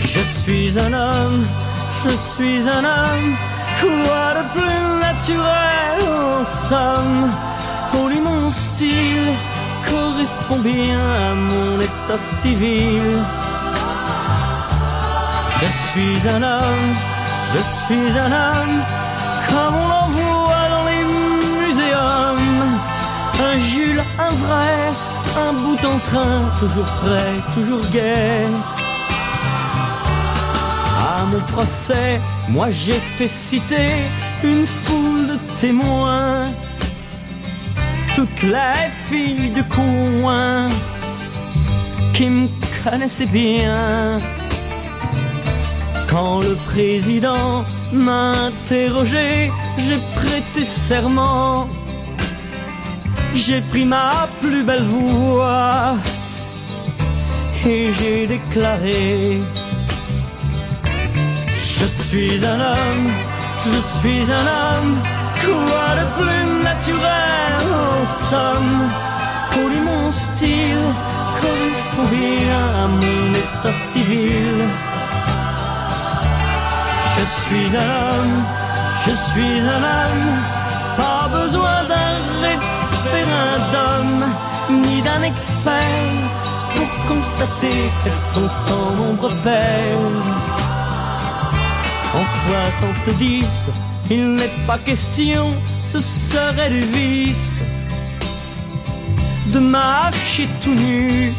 Je 0.00 0.20
suis 0.40 0.78
un 0.78 0.92
homme, 0.92 1.44
je 2.04 2.16
suis 2.16 2.68
un 2.68 2.84
homme, 2.84 3.36
quoi 3.80 4.34
de 4.38 4.44
plus 4.52 5.00
naturel 5.00 5.98
en 6.40 6.44
somme? 6.44 7.30
Oh, 7.94 8.08
lui, 8.08 8.20
mon 8.20 8.50
style 8.50 9.32
correspond 9.88 10.58
bien 10.58 11.00
à 11.30 11.34
mon 11.34 11.80
état 11.80 12.18
civil. 12.18 13.22
Je 15.60 15.68
suis 15.88 16.28
un 16.28 16.42
homme, 16.42 16.88
je 17.52 17.60
suis 17.84 18.18
un 18.18 18.32
homme, 18.32 18.82
comme 19.50 19.74
on 19.84 19.90
en 20.02 20.08
voit 20.10 20.68
dans 20.74 20.84
les 20.90 21.04
muséums. 21.04 22.64
Un 23.48 23.58
Jules, 23.58 24.02
un 24.18 24.34
vrai, 24.44 24.76
un 25.46 25.52
bout 25.54 25.82
en 25.86 25.98
train, 26.10 26.40
toujours 26.58 26.90
prêt, 27.02 27.34
toujours 27.54 27.84
gai. 27.92 28.46
Procès, 31.40 32.20
moi 32.48 32.70
j'ai 32.70 33.00
fait 33.16 33.28
citer 33.28 33.90
une 34.42 34.66
foule 34.66 35.26
de 35.26 35.38
témoins. 35.60 36.52
Toutes 38.14 38.42
les 38.42 38.88
filles 39.08 39.50
du 39.50 39.64
coin 39.64 40.68
qui 42.12 42.26
me 42.26 42.48
connaissaient 42.82 43.26
bien. 43.26 44.20
Quand 46.08 46.40
le 46.40 46.54
président 46.72 47.64
m'a 47.92 48.32
interrogé, 48.48 49.50
j'ai 49.78 49.98
prêté 50.14 50.64
serment. 50.64 51.68
J'ai 53.34 53.60
pris 53.60 53.84
ma 53.84 54.28
plus 54.40 54.62
belle 54.62 54.84
voix 54.84 55.96
et 57.66 57.92
j'ai 57.92 58.26
déclaré. 58.28 59.40
Je 61.80 61.86
suis 61.86 62.44
un 62.44 62.60
homme, 62.60 63.10
je 63.66 63.98
suis 63.98 64.32
un 64.32 64.46
homme, 64.58 64.94
quoi 65.42 65.88
de 66.00 66.06
plus 66.16 66.62
naturel 66.62 67.62
en 67.86 68.06
somme? 68.30 68.90
Pour 69.50 69.68
lui 69.68 69.80
mon 69.80 70.10
style 70.10 70.86
correspond 71.40 72.08
bien 72.10 72.64
à 72.82 72.86
mon 72.86 73.34
état 73.42 73.76
civil. 73.92 74.56
Je 77.16 77.24
suis 77.42 77.76
un 77.76 77.90
homme, 78.02 78.38
je 79.06 79.14
suis 79.30 79.60
un 79.76 79.82
homme, 79.94 80.30
pas 80.96 81.28
besoin 81.38 81.78
d'un 81.90 82.16
référendum, 82.46 84.08
ni 84.82 85.02
d'un 85.02 85.22
expert 85.22 86.30
pour 86.74 86.90
constater 87.08 87.90
qu'elles 88.02 88.26
sont 88.34 88.50
en 88.78 88.90
nombre 89.00 89.30
pair. 89.42 89.98
En 92.14 92.24
70, 92.48 93.70
il 94.10 94.34
n'est 94.34 94.56
pas 94.66 94.78
question, 94.78 95.52
ce 95.82 95.98
serait 95.98 96.70
du 96.70 96.82
vice 96.82 97.60
de 99.52 99.58
marcher 99.58 100.48
tout 100.62 100.74
nu 100.74 101.32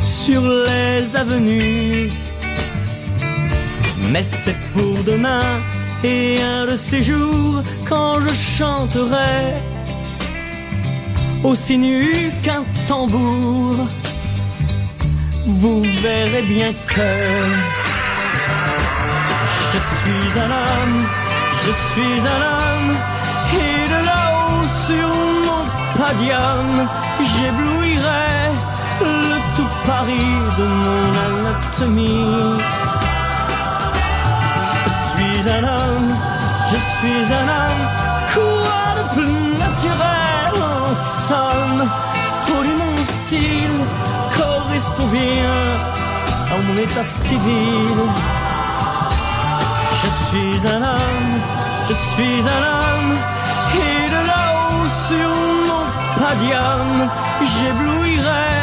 sur 0.00 0.42
les 0.42 1.14
avenues. 1.14 2.10
Mais 4.10 4.22
c'est 4.22 4.56
pour 4.72 5.04
demain 5.04 5.60
et 6.02 6.40
un 6.42 6.66
de 6.66 6.76
ces 6.76 7.02
jours 7.02 7.62
quand 7.88 8.20
je 8.20 8.32
chanterai 8.32 9.54
aussi 11.44 11.76
nu 11.76 12.30
qu'un 12.42 12.64
tambour. 12.88 13.76
Vous 15.46 15.82
verrez 16.02 16.42
bien 16.42 16.72
que 16.86 17.79
je 19.72 19.78
suis 19.78 20.40
un 20.44 20.50
homme, 20.50 21.06
je 21.64 21.72
suis 21.88 22.20
un 22.34 22.42
homme, 22.54 22.92
et 23.54 23.88
de 23.92 24.00
là-haut 24.10 24.66
sur 24.86 25.08
mon 25.46 25.62
podium, 25.98 26.88
j'éblouirai 27.30 28.30
le 29.00 29.38
tout 29.56 29.72
Paris 29.86 30.36
de 30.58 30.66
mon 30.84 31.06
anatomie. 31.26 32.62
Je 34.84 34.90
suis 35.10 35.50
un 35.56 35.64
homme, 35.64 36.10
je 36.70 36.78
suis 36.94 37.24
un 37.40 37.46
homme, 37.58 37.84
quoi 38.34 38.84
de 38.98 39.04
plus 39.14 39.42
naturel 39.64 40.52
en 40.74 40.94
somme, 41.28 41.82
pour 42.46 42.64
mon 42.80 42.96
style 43.12 43.80
correspond 44.36 45.06
bien 45.06 45.60
à 46.52 46.58
mon 46.58 46.76
état 46.78 47.04
civil. 47.22 48.39
Je 50.32 50.36
suis 50.36 50.68
un 50.68 50.82
homme, 50.82 51.40
je 51.88 51.94
suis 51.94 52.40
un 52.46 52.62
homme, 52.72 53.18
et 53.74 54.10
de 54.14 54.20
là-haut 54.30 54.86
sur 55.08 55.30
mon 55.66 55.84
podium, 56.20 57.10
j'éblouirai 57.42 58.54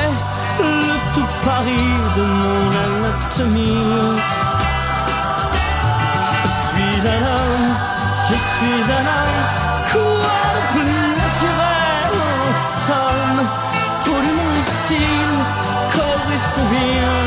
le 0.60 0.95
tout 1.13 1.30
Paris 1.43 1.93
de 2.15 2.23
mon 2.23 2.67
anatomie. 2.86 4.21
Je 6.43 6.49
suis 6.69 6.99
un 7.06 7.23
homme, 7.36 7.69
je 8.30 8.36
suis 8.53 8.84
un 8.99 9.06
homme, 9.17 9.41
quoi 9.91 10.36
de 10.56 10.62
plus 10.71 11.10
naturel 11.25 12.12
en 12.32 12.51
somme, 12.88 13.41
pour 14.06 14.21
mon 14.38 14.53
style 14.71 15.38
correspond 15.91 16.67
bien 16.71 17.17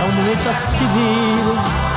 à 0.00 0.06
mon 0.14 0.24
état 0.30 0.58
civil. 0.76 1.87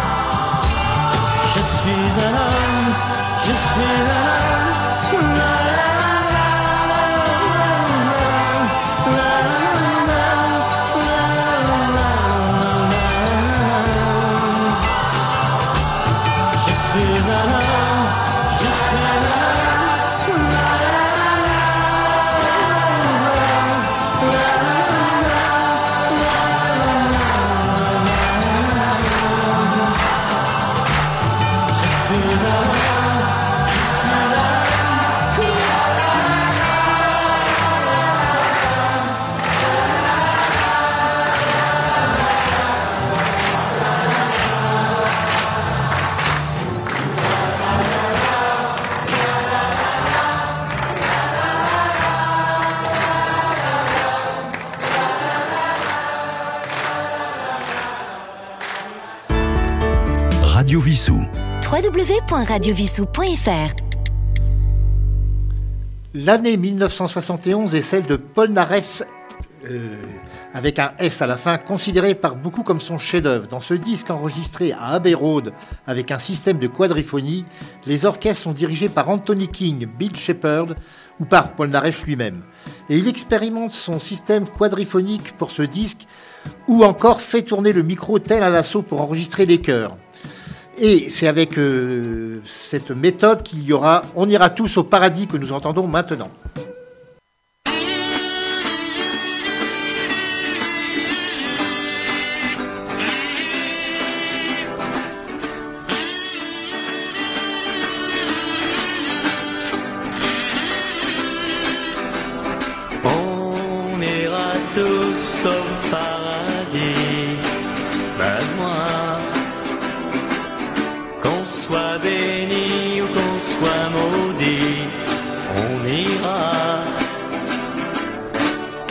Suis 1.92 2.00
un 2.00 2.34
homme, 2.34 2.96
je 3.44 3.52
suis 3.52 3.84
un 3.84 4.46
homme. 4.46 4.51
L'année 66.14 66.56
1971 66.56 67.76
est 67.76 67.82
celle 67.82 68.06
de 68.06 68.16
Paul 68.16 68.52
Naref, 68.52 69.04
euh, 69.70 69.98
avec 70.54 70.80
un 70.80 70.94
S 70.98 71.22
à 71.22 71.28
la 71.28 71.36
fin, 71.36 71.58
considéré 71.58 72.16
par 72.16 72.38
beaucoup 72.38 72.64
comme 72.64 72.80
son 72.80 72.98
chef-d'œuvre. 72.98 73.48
Dans 73.48 73.60
ce 73.60 73.74
disque 73.74 74.12
enregistré 74.12 74.72
à 74.72 74.92
Abbey 74.94 75.14
Road 75.14 75.52
avec 75.86 76.10
un 76.12 76.20
système 76.20 76.58
de 76.58 76.68
quadriphonie, 76.68 77.44
les 77.86 78.06
orchestres 78.06 78.44
sont 78.44 78.54
dirigés 78.54 78.88
par 78.88 79.10
Anthony 79.10 79.50
King, 79.50 79.86
Bill 79.86 80.16
Shepard 80.16 80.68
ou 81.20 81.26
par 81.26 81.52
Paul 81.52 81.68
Naref 81.68 82.06
lui-même. 82.06 82.44
Et 82.90 82.98
il 82.98 83.10
expérimente 83.10 83.74
son 83.74 84.00
système 84.00 84.48
quadriphonique 84.48 85.36
pour 85.36 85.52
ce 85.52 85.64
disque 85.64 86.08
ou 86.70 86.86
encore 86.86 87.20
fait 87.20 87.42
tourner 87.42 87.74
le 87.74 87.84
micro 87.84 88.20
tel 88.20 88.42
à 88.42 88.50
l'assaut 88.50 88.84
pour 88.84 89.02
enregistrer 89.02 89.46
des 89.46 89.60
chœurs. 89.60 89.98
Et 90.84 91.12
c'est 91.12 91.28
avec 91.28 91.60
euh, 91.60 92.40
cette 92.48 92.90
méthode 92.90 93.44
qu'il 93.44 93.62
y 93.62 93.72
aura 93.72 94.02
On 94.16 94.28
ira 94.28 94.50
tous 94.50 94.78
au 94.78 94.84
paradis 94.84 95.28
que 95.28 95.38
nous 95.38 95.54
entendons 95.54 95.88
maintenant. 95.88 96.32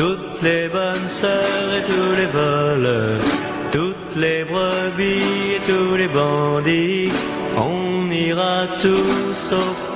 Toutes 0.01 0.41
les 0.43 0.67
bonnes 0.67 1.09
sœurs 1.09 1.75
et 1.77 1.83
tous 1.83 2.13
les 2.17 2.25
voleurs, 2.25 3.21
toutes 3.71 4.17
les 4.17 4.45
brebis 4.45 5.57
et 5.57 5.61
tous 5.67 5.95
les 5.95 6.09
bandits, 6.09 7.13
on 7.59 8.11
ira 8.11 8.67
tous 8.81 9.41
au 9.53 9.90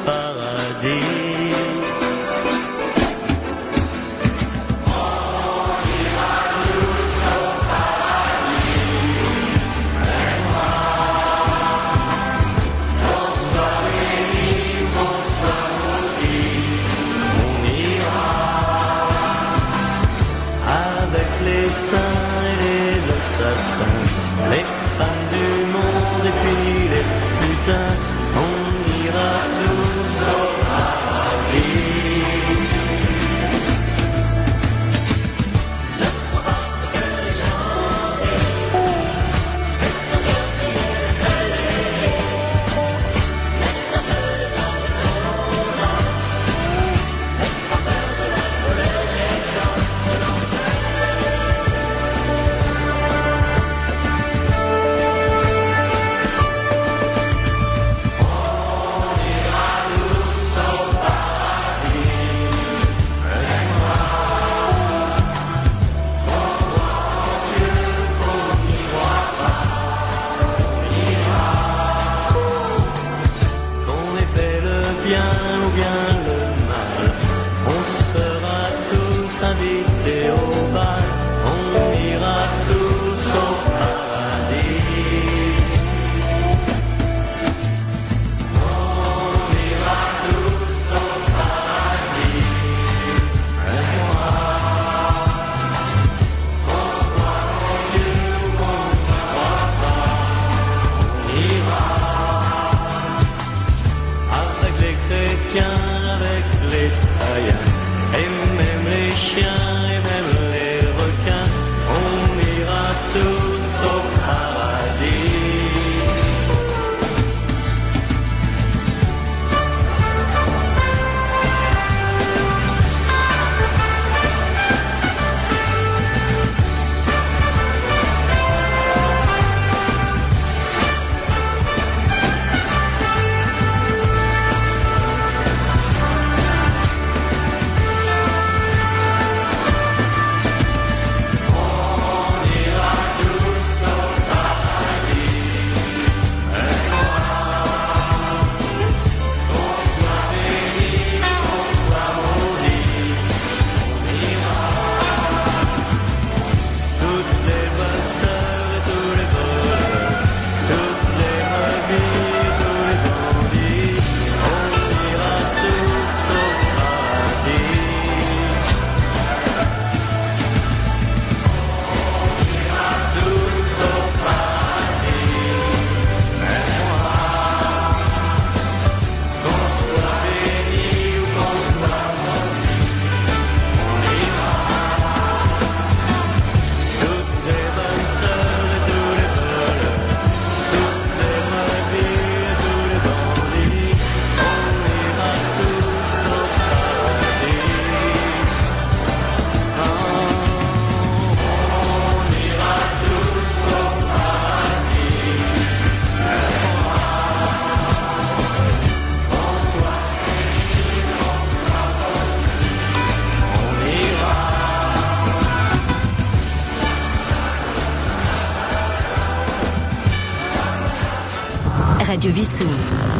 Radio 222.14 222.30
Vissou. 222.30 222.64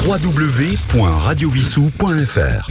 www.radiovissou.fr 0.07 2.70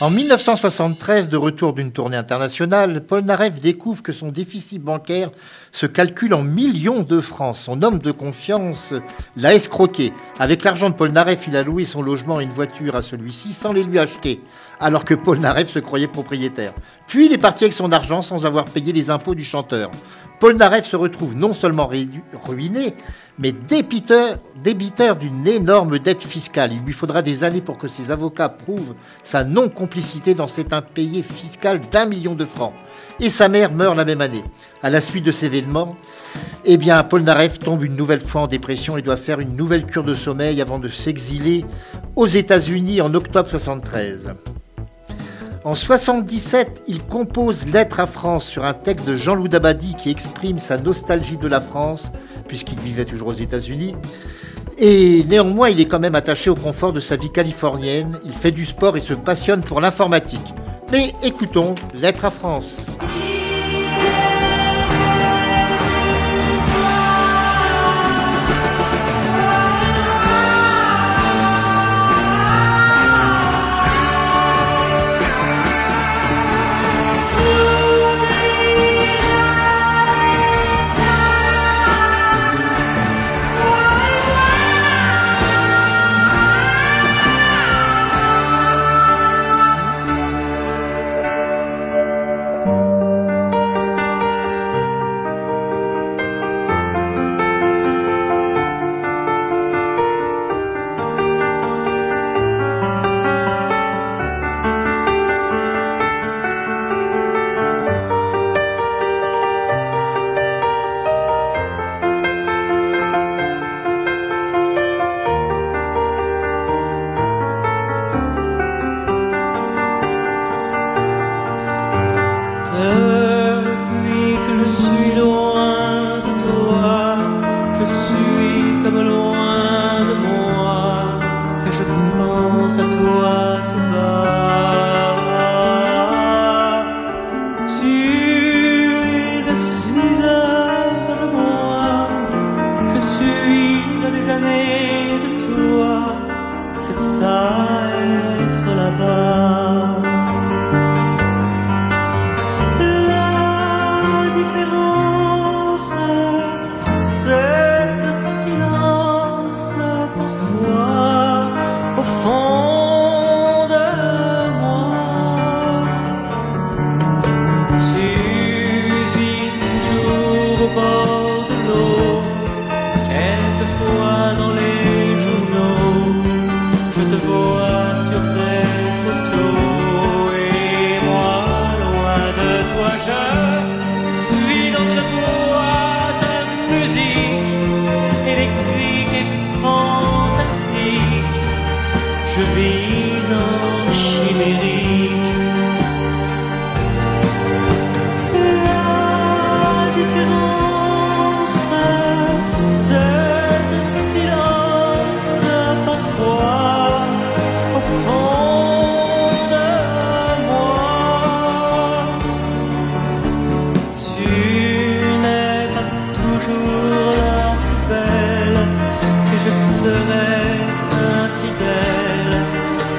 En 0.00 0.10
1973, 0.10 1.28
de 1.28 1.36
retour 1.36 1.72
d'une 1.72 1.92
tournée 1.92 2.16
internationale, 2.16 3.04
Paul 3.06 3.22
Naref 3.22 3.60
découvre 3.60 4.02
que 4.02 4.10
son 4.10 4.32
déficit 4.32 4.82
bancaire 4.82 5.30
se 5.70 5.86
calcule 5.86 6.34
en 6.34 6.42
millions 6.42 7.02
de 7.02 7.20
francs. 7.20 7.54
Son 7.54 7.80
homme 7.84 8.00
de 8.00 8.10
confiance 8.10 8.92
l'a 9.36 9.54
escroqué. 9.54 10.12
Avec 10.40 10.64
l'argent 10.64 10.90
de 10.90 10.96
Paul 10.96 11.12
Naref, 11.12 11.46
il 11.46 11.54
a 11.54 11.62
loué 11.62 11.84
son 11.84 12.02
logement 12.02 12.40
et 12.40 12.44
une 12.44 12.50
voiture 12.50 12.96
à 12.96 13.02
celui-ci 13.02 13.52
sans 13.52 13.72
les 13.72 13.84
lui 13.84 14.00
acheter, 14.00 14.40
alors 14.80 15.04
que 15.04 15.14
Paul 15.14 15.38
Naref 15.38 15.68
se 15.68 15.78
croyait 15.78 16.08
propriétaire. 16.08 16.72
Puis 17.06 17.26
il 17.26 17.32
est 17.32 17.38
parti 17.38 17.62
avec 17.62 17.74
son 17.74 17.92
argent 17.92 18.20
sans 18.20 18.46
avoir 18.46 18.64
payé 18.64 18.92
les 18.92 19.10
impôts 19.10 19.36
du 19.36 19.44
chanteur. 19.44 19.92
Paul 20.40 20.56
Naref 20.56 20.88
se 20.88 20.96
retrouve 20.96 21.36
non 21.36 21.52
seulement 21.52 21.86
ruiné, 21.86 22.94
mais 23.38 23.52
débiteur, 23.52 24.38
d'une 25.16 25.46
énorme 25.46 25.98
dette 25.98 26.22
fiscale. 26.22 26.72
Il 26.72 26.80
lui 26.80 26.94
faudra 26.94 27.20
des 27.20 27.44
années 27.44 27.60
pour 27.60 27.76
que 27.76 27.88
ses 27.88 28.10
avocats 28.10 28.48
prouvent 28.48 28.94
sa 29.22 29.44
non-complicité 29.44 30.34
dans 30.34 30.46
cet 30.46 30.72
impayé 30.72 31.22
fiscal 31.22 31.78
d'un 31.92 32.06
million 32.06 32.34
de 32.34 32.46
francs. 32.46 32.72
Et 33.20 33.28
sa 33.28 33.50
mère 33.50 33.70
meurt 33.70 33.94
la 33.94 34.06
même 34.06 34.22
année. 34.22 34.42
À 34.82 34.88
la 34.88 35.02
suite 35.02 35.26
de 35.26 35.32
ces 35.32 35.44
événements, 35.44 35.94
eh 36.64 36.78
bien, 36.78 37.06
tombe 37.62 37.84
une 37.84 37.96
nouvelle 37.96 38.22
fois 38.22 38.40
en 38.40 38.46
dépression 38.46 38.96
et 38.96 39.02
doit 39.02 39.18
faire 39.18 39.40
une 39.40 39.56
nouvelle 39.56 39.84
cure 39.84 40.04
de 40.04 40.14
sommeil 40.14 40.62
avant 40.62 40.78
de 40.78 40.88
s'exiler 40.88 41.66
aux 42.16 42.26
États-Unis 42.26 43.02
en 43.02 43.12
octobre 43.12 43.50
73. 43.50 44.32
En 45.62 45.74
77, 45.74 46.84
il 46.88 47.02
compose 47.02 47.66
Lettre 47.66 48.00
à 48.00 48.06
France 48.06 48.46
sur 48.46 48.64
un 48.64 48.72
texte 48.72 49.06
de 49.06 49.14
Jean-Loup 49.14 49.48
Dabadi 49.48 49.94
qui 49.94 50.08
exprime 50.08 50.58
sa 50.58 50.78
nostalgie 50.78 51.36
de 51.36 51.48
la 51.48 51.60
France, 51.60 52.10
puisqu'il 52.48 52.78
vivait 52.78 53.04
toujours 53.04 53.28
aux 53.28 53.34
États-Unis. 53.34 53.94
Et 54.78 55.22
néanmoins, 55.28 55.68
il 55.68 55.78
est 55.78 55.84
quand 55.84 55.98
même 55.98 56.14
attaché 56.14 56.48
au 56.48 56.54
confort 56.54 56.94
de 56.94 57.00
sa 57.00 57.16
vie 57.16 57.30
californienne. 57.30 58.18
Il 58.24 58.32
fait 58.32 58.52
du 58.52 58.64
sport 58.64 58.96
et 58.96 59.00
se 59.00 59.12
passionne 59.12 59.60
pour 59.60 59.82
l'informatique. 59.82 60.54
Mais 60.90 61.12
écoutons 61.22 61.74
Lettre 61.92 62.24
à 62.24 62.30
France. 62.30 62.78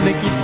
Belle 0.03 0.15
et 0.15 0.40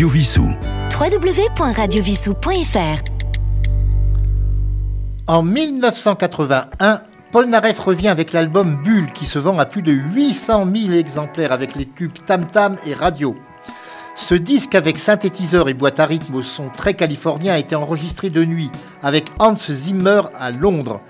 Radio 0.00 0.14
Vissou. 0.14 0.48
www.radiovissou.fr 0.98 3.02
En 5.26 5.42
1981, 5.42 7.02
Paul 7.30 7.44
Naref 7.44 7.78
revient 7.80 8.08
avec 8.08 8.32
l'album 8.32 8.82
Bulle 8.82 9.12
qui 9.12 9.26
se 9.26 9.38
vend 9.38 9.58
à 9.58 9.66
plus 9.66 9.82
de 9.82 9.92
800 9.92 10.66
000 10.74 10.94
exemplaires 10.94 11.52
avec 11.52 11.74
les 11.74 11.84
tubes 11.84 12.14
Tam 12.24 12.46
Tam 12.46 12.78
et 12.86 12.94
Radio. 12.94 13.34
Ce 14.16 14.34
disque 14.34 14.74
avec 14.74 14.98
synthétiseur 14.98 15.68
et 15.68 15.74
boîte 15.74 16.00
à 16.00 16.06
rythme 16.06 16.36
au 16.36 16.42
son 16.42 16.70
très 16.70 16.94
californien 16.94 17.52
a 17.52 17.58
été 17.58 17.76
enregistré 17.76 18.30
de 18.30 18.42
nuit 18.42 18.70
avec 19.02 19.26
Hans 19.38 19.54
Zimmer 19.54 20.22
à 20.38 20.50
Londres. 20.50 21.02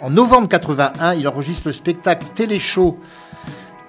En 0.00 0.10
novembre 0.10 0.48
81, 0.48 1.14
il 1.14 1.28
enregistre 1.28 1.68
le 1.68 1.72
spectacle 1.72 2.26
Télé-Show 2.34 2.98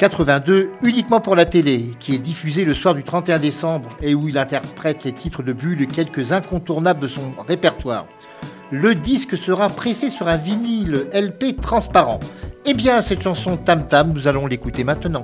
82 0.04 0.72
uniquement 0.82 1.22
pour 1.22 1.34
la 1.34 1.46
télé, 1.46 1.92
qui 1.98 2.14
est 2.14 2.18
diffusé 2.18 2.66
le 2.66 2.74
soir 2.74 2.94
du 2.94 3.04
31 3.04 3.40
décembre 3.40 3.88
et 4.02 4.14
où 4.14 4.28
il 4.28 4.38
interprète 4.38 5.06
les 5.06 5.14
titres 5.14 5.44
de 5.44 5.54
Bulle 5.54 5.82
et 5.82 5.88
quelques 5.88 6.34
incontournables 6.34 7.00
de 7.00 7.08
son 7.08 7.32
répertoire. 7.48 8.06
Le 8.70 8.96
disque 8.96 9.38
sera 9.38 9.70
pressé 9.70 10.10
sur 10.10 10.28
un 10.28 10.36
vinyle 10.36 11.08
LP 11.14 11.56
transparent. 11.62 12.20
Eh 12.66 12.74
bien, 12.74 13.00
cette 13.00 13.22
chanson 13.22 13.56
Tam 13.56 13.88
Tam, 13.88 14.12
nous 14.12 14.28
allons 14.28 14.46
l'écouter 14.46 14.84
maintenant. 14.84 15.24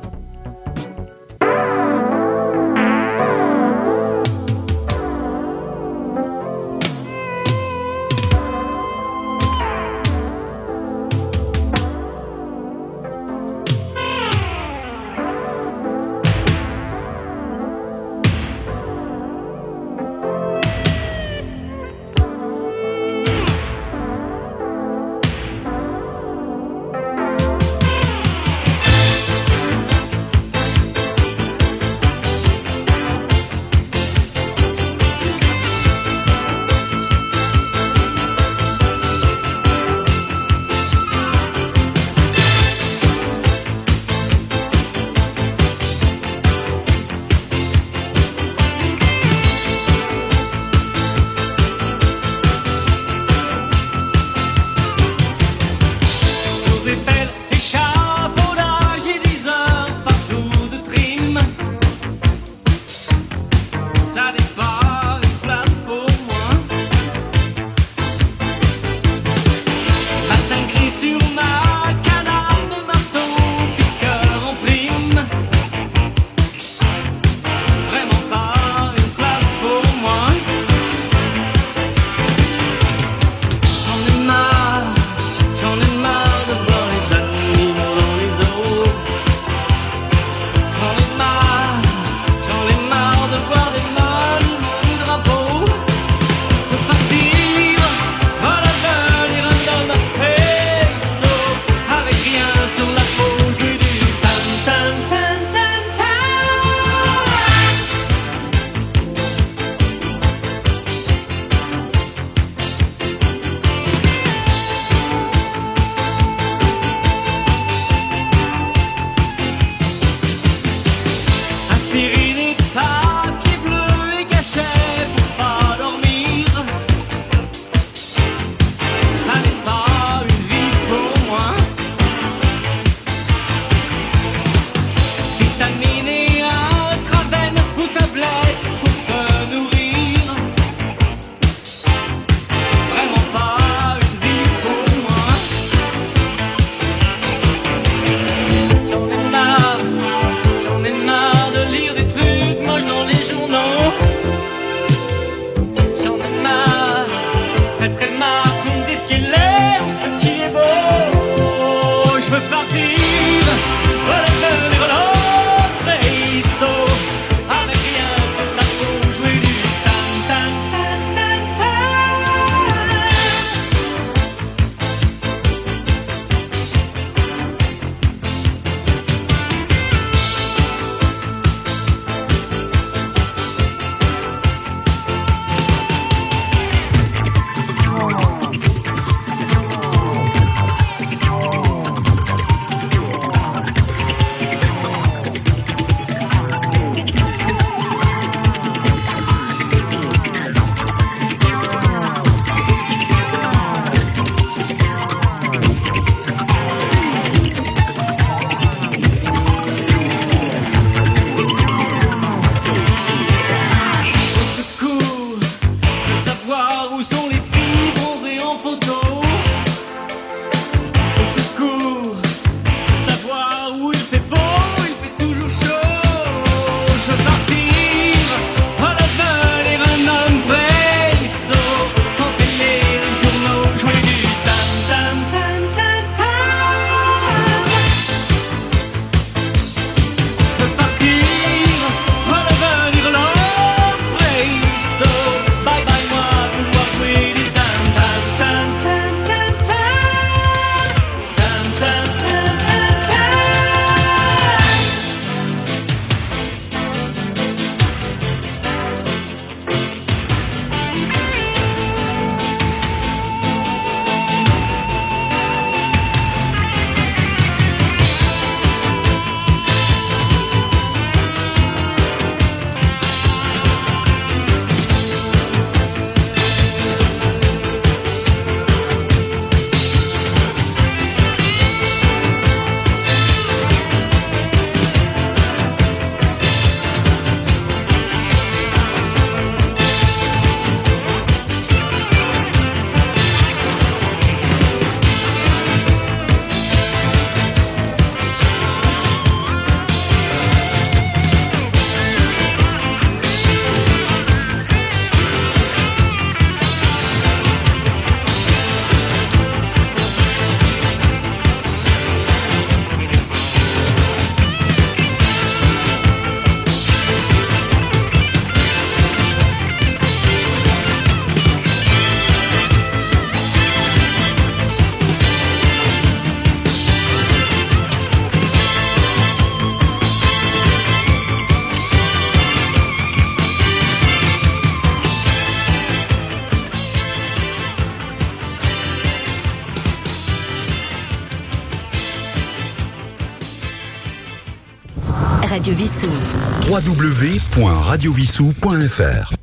www.radiovissou.fr 346.89 349.33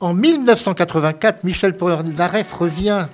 En 0.00 0.14
1984, 0.14 1.44
Michel 1.44 1.76
Polnareff 1.76 2.52
revient 2.52 3.06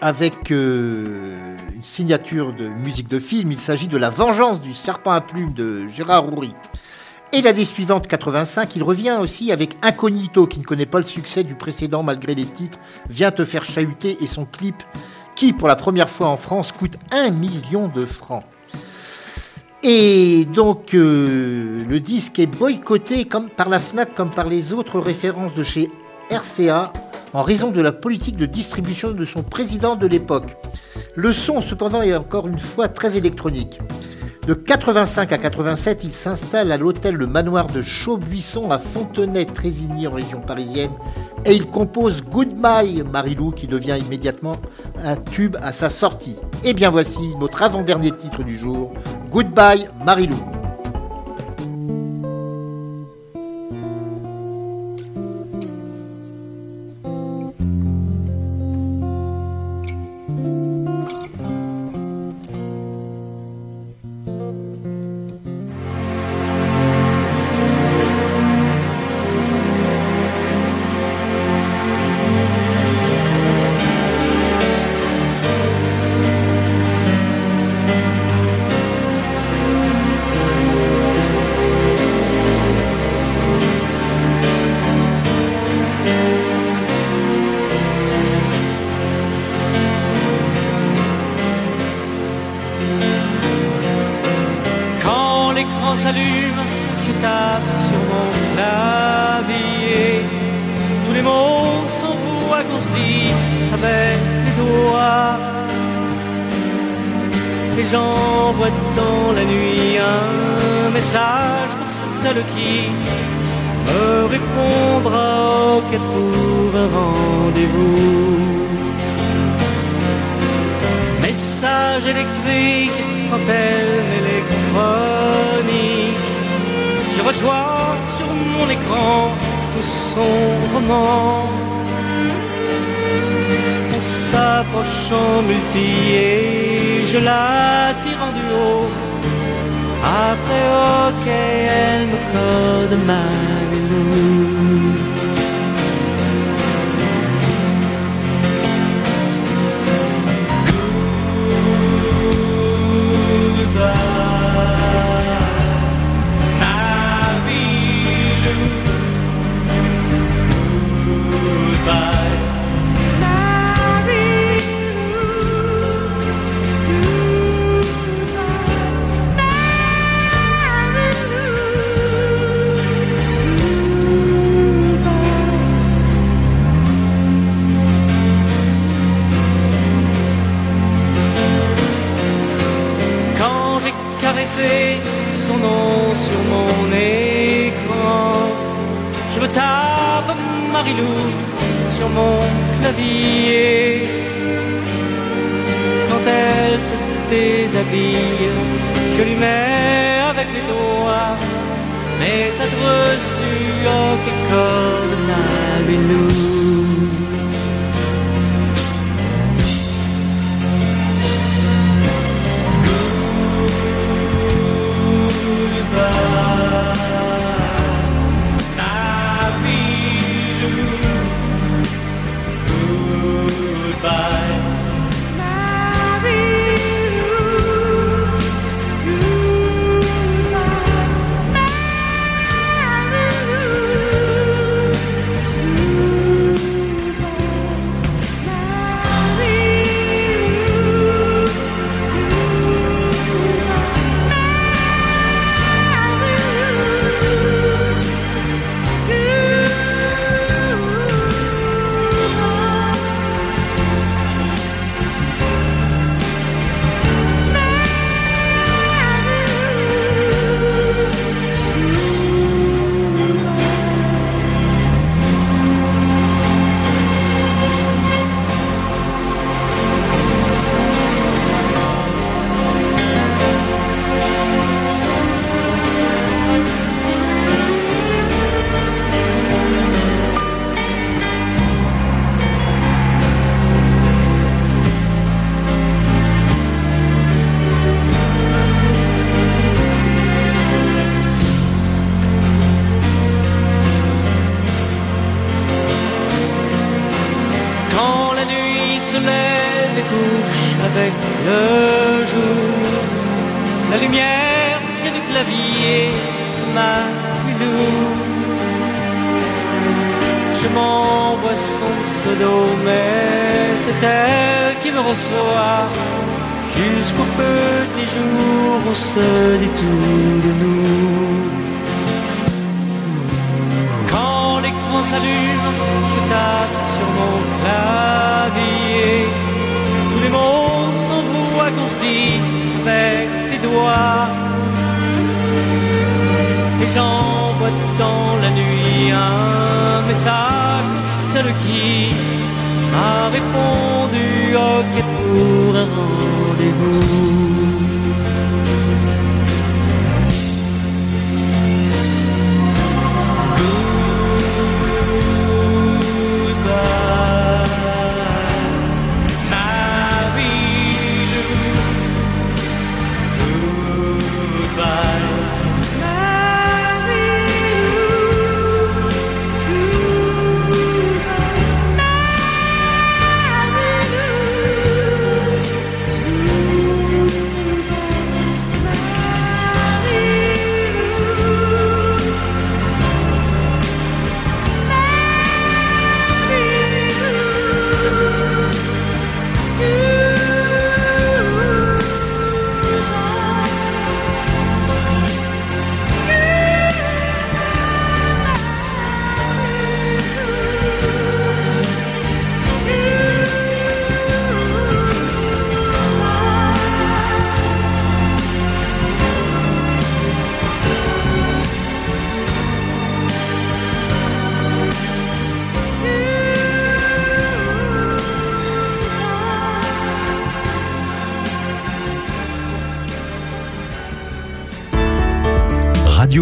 avec 0.00 0.52
euh, 0.52 1.56
une 1.74 1.82
signature 1.82 2.54
de 2.54 2.68
musique 2.68 3.08
de 3.08 3.18
film. 3.18 3.50
Il 3.50 3.58
s'agit 3.58 3.88
de 3.88 3.98
La 3.98 4.10
Vengeance 4.10 4.60
du 4.60 4.72
serpent 4.72 5.10
à 5.10 5.20
plumes 5.20 5.52
de 5.52 5.88
Gérard 5.88 6.32
Houry. 6.32 6.54
Et 7.32 7.42
l'année 7.42 7.64
suivante, 7.64 8.06
85, 8.06 8.76
il 8.76 8.84
revient 8.84 9.18
aussi 9.20 9.50
avec 9.50 9.76
Incognito, 9.82 10.46
qui 10.46 10.60
ne 10.60 10.64
connaît 10.64 10.86
pas 10.86 11.00
le 11.00 11.06
succès 11.06 11.42
du 11.42 11.56
précédent 11.56 12.04
malgré 12.04 12.36
les 12.36 12.46
titres, 12.46 12.78
vient 13.10 13.32
te 13.32 13.44
faire 13.44 13.64
chahuter 13.64 14.16
et 14.22 14.28
son 14.28 14.44
clip, 14.44 14.80
qui 15.34 15.52
pour 15.52 15.66
la 15.66 15.74
première 15.74 16.08
fois 16.08 16.28
en 16.28 16.36
France 16.36 16.70
coûte 16.70 16.94
1 17.10 17.30
million 17.30 17.88
de 17.88 18.04
francs. 18.04 18.44
Et 19.84 20.44
donc 20.44 20.94
euh, 20.94 21.80
le 21.88 21.98
disque 21.98 22.38
est 22.38 22.46
boycotté 22.46 23.24
comme 23.24 23.50
par 23.50 23.68
la 23.68 23.80
FNAC 23.80 24.14
comme 24.14 24.30
par 24.30 24.48
les 24.48 24.72
autres 24.72 25.00
références 25.00 25.54
de 25.54 25.64
chez 25.64 25.90
RCA 26.30 26.92
en 27.32 27.42
raison 27.42 27.72
de 27.72 27.80
la 27.80 27.90
politique 27.90 28.36
de 28.36 28.46
distribution 28.46 29.10
de 29.10 29.24
son 29.24 29.42
président 29.42 29.96
de 29.96 30.06
l'époque. 30.06 30.56
Le 31.16 31.32
son 31.32 31.60
cependant 31.60 32.00
est 32.00 32.14
encore 32.14 32.46
une 32.46 32.60
fois 32.60 32.88
très 32.88 33.16
électronique. 33.16 33.80
De 34.46 34.54
85 34.54 35.30
à 35.30 35.38
87, 35.38 36.02
il 36.02 36.12
s'installe 36.12 36.72
à 36.72 36.76
l'hôtel 36.76 37.14
Le 37.14 37.28
Manoir 37.28 37.68
de 37.68 37.80
Chaubuisson 37.80 38.72
à 38.72 38.78
Fontenay-Trésigny 38.80 40.08
en 40.08 40.12
région 40.12 40.40
parisienne 40.40 40.90
et 41.44 41.54
il 41.54 41.66
compose 41.66 42.22
Goodbye 42.24 43.04
Marilou 43.04 43.52
qui 43.52 43.68
devient 43.68 43.98
immédiatement 44.04 44.56
un 45.00 45.14
tube 45.14 45.56
à 45.62 45.72
sa 45.72 45.90
sortie. 45.90 46.36
Et 46.64 46.72
bien 46.72 46.90
voici 46.90 47.30
notre 47.38 47.62
avant-dernier 47.62 48.10
titre 48.10 48.42
du 48.42 48.58
jour, 48.58 48.92
Goodbye 49.30 49.88
Marilou. 50.04 50.61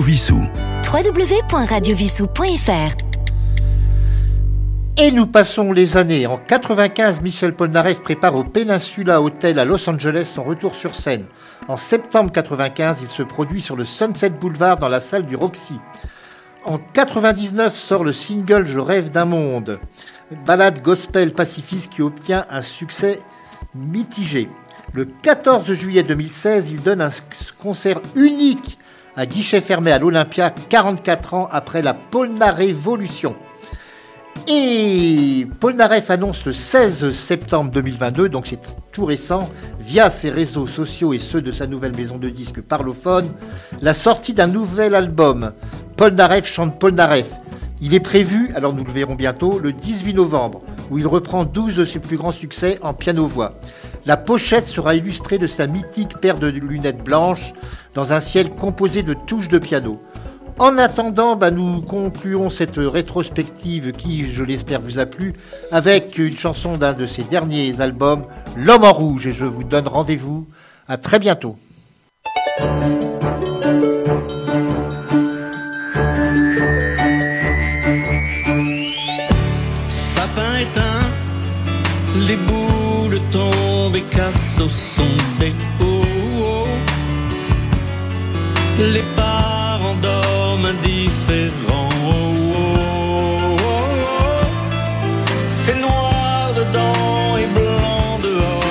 Radio 0.00 0.12
Vissou. 0.12 0.40
www.radiovissou.fr 0.90 2.96
Et 4.96 5.10
nous 5.10 5.26
passons 5.26 5.72
les 5.72 5.98
années. 5.98 6.26
En 6.26 6.38
95, 6.38 7.20
Michel 7.20 7.54
Polnareff 7.54 8.00
prépare 8.00 8.34
au 8.34 8.44
Peninsula 8.44 9.20
Hotel 9.20 9.58
à 9.58 9.66
Los 9.66 9.90
Angeles 9.90 10.32
son 10.34 10.42
retour 10.42 10.74
sur 10.74 10.94
scène. 10.94 11.26
En 11.68 11.76
septembre 11.76 12.32
95, 12.32 13.02
il 13.02 13.10
se 13.10 13.22
produit 13.22 13.60
sur 13.60 13.76
le 13.76 13.84
Sunset 13.84 14.30
Boulevard 14.30 14.78
dans 14.78 14.88
la 14.88 15.00
salle 15.00 15.26
du 15.26 15.36
Roxy. 15.36 15.78
En 16.64 16.78
99 16.78 17.76
sort 17.76 18.02
le 18.02 18.12
single 18.12 18.64
Je 18.64 18.80
rêve 18.80 19.10
d'un 19.10 19.26
monde, 19.26 19.80
balade 20.46 20.80
gospel 20.80 21.34
pacifiste 21.34 21.92
qui 21.92 22.00
obtient 22.00 22.46
un 22.48 22.62
succès 22.62 23.18
mitigé. 23.74 24.48
Le 24.94 25.04
14 25.04 25.70
juillet 25.74 26.04
2016, 26.04 26.70
il 26.70 26.80
donne 26.80 27.02
un 27.02 27.10
concert 27.58 28.00
unique 28.14 28.78
à 29.16 29.26
guichet 29.26 29.60
fermé 29.60 29.92
à 29.92 29.98
l'Olympia 29.98 30.50
44 30.50 31.34
ans 31.34 31.48
après 31.50 31.82
la 31.82 31.94
Polnarevolution. 31.94 33.34
Et 34.46 35.46
Polnareff 35.60 36.10
annonce 36.10 36.44
le 36.46 36.52
16 36.52 37.10
septembre 37.10 37.70
2022, 37.70 38.28
donc 38.28 38.46
c'est 38.46 38.60
tout 38.90 39.04
récent, 39.04 39.50
via 39.78 40.08
ses 40.08 40.30
réseaux 40.30 40.66
sociaux 40.66 41.12
et 41.12 41.18
ceux 41.18 41.42
de 41.42 41.52
sa 41.52 41.66
nouvelle 41.66 41.94
maison 41.94 42.16
de 42.16 42.28
disques 42.28 42.62
Parlophone, 42.62 43.30
la 43.80 43.94
sortie 43.94 44.32
d'un 44.32 44.46
nouvel 44.46 44.94
album. 44.94 45.52
Polnareff 45.96 46.46
chante 46.46 46.78
Polnareff. 46.78 47.28
Il 47.82 47.94
est 47.94 48.00
prévu, 48.00 48.52
alors 48.54 48.74
nous 48.74 48.84
le 48.84 48.92
verrons 48.92 49.14
bientôt, 49.14 49.58
le 49.58 49.72
18 49.72 50.14
novembre, 50.14 50.62
où 50.90 50.98
il 50.98 51.06
reprend 51.06 51.44
12 51.44 51.76
de 51.76 51.84
ses 51.84 51.98
plus 51.98 52.16
grands 52.16 52.32
succès 52.32 52.78
en 52.82 52.92
piano-voix. 52.92 53.54
La 54.06 54.16
pochette 54.16 54.66
sera 54.66 54.94
illustrée 54.94 55.38
de 55.38 55.46
sa 55.46 55.66
mythique 55.66 56.18
paire 56.18 56.38
de 56.38 56.48
lunettes 56.48 57.04
blanches 57.04 57.52
dans 57.94 58.12
un 58.12 58.20
ciel 58.20 58.50
composé 58.50 59.02
de 59.02 59.14
touches 59.14 59.48
de 59.48 59.58
piano. 59.58 60.00
En 60.58 60.76
attendant, 60.78 61.36
bah, 61.36 61.50
nous 61.50 61.80
concluons 61.80 62.50
cette 62.50 62.76
rétrospective 62.76 63.92
qui, 63.92 64.30
je 64.30 64.44
l'espère, 64.44 64.80
vous 64.80 64.98
a 64.98 65.06
plu 65.06 65.34
avec 65.72 66.18
une 66.18 66.36
chanson 66.36 66.76
d'un 66.76 66.92
de 66.92 67.06
ses 67.06 67.22
derniers 67.24 67.80
albums, 67.80 68.26
L'homme 68.56 68.84
en 68.84 68.92
rouge. 68.92 69.26
Et 69.26 69.32
je 69.32 69.46
vous 69.46 69.64
donne 69.64 69.88
rendez-vous 69.88 70.46
à 70.86 70.96
très 70.96 71.18
bientôt. 71.18 71.56
Et 84.60 84.66
cassent 84.66 84.66
au 84.66 84.68
son 84.68 85.02
des 85.38 85.54
hauts. 85.80 86.66
Les 88.78 89.04
parents 89.16 89.96
dorment 90.00 90.66
indifférents. 90.66 91.88
C'est 95.64 95.80
noir 95.80 96.52
dedans 96.56 97.36
et 97.36 97.46
blanc 97.46 98.18
dehors. 98.22 98.64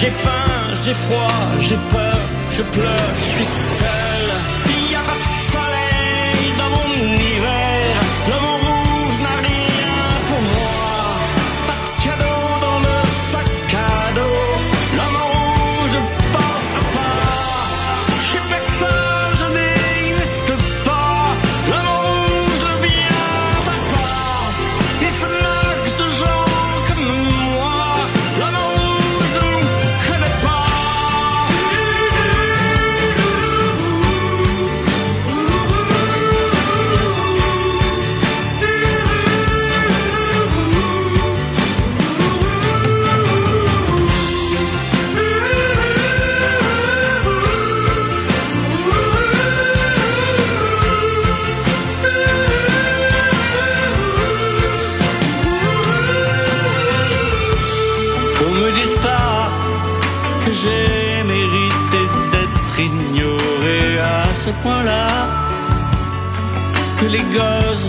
J'ai 0.00 0.10
faim, 0.10 0.74
j'ai 0.84 0.94
froid, 0.94 1.40
j'ai 1.60 1.78
peur, 1.88 2.18
je 2.50 2.62
pleure, 2.62 3.14
je 3.14 3.30
suis 3.34 3.73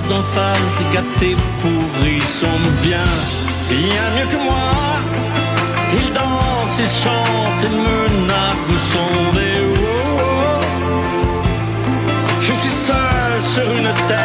d'en 0.10 0.24
face 0.24 0.78
gâtés 0.94 1.36
pourris 1.60 2.26
sont 2.40 2.62
bien, 2.84 3.10
bien 3.70 4.06
mieux 4.16 4.28
que 4.32 4.40
moi. 4.44 4.72
Ils 5.94 6.12
dansent, 6.14 6.80
ils 6.80 6.94
chantent 7.04 7.64
et 7.68 7.74
me 7.84 8.28
narguent 8.28 8.72
au 8.74 9.36
des. 9.36 9.60
Oh, 9.66 9.88
oh. 10.20 10.62
Je 12.42 12.54
suis 12.62 12.76
seul 12.88 13.32
sur 13.54 13.68
une 13.72 13.92
terre 14.08 14.25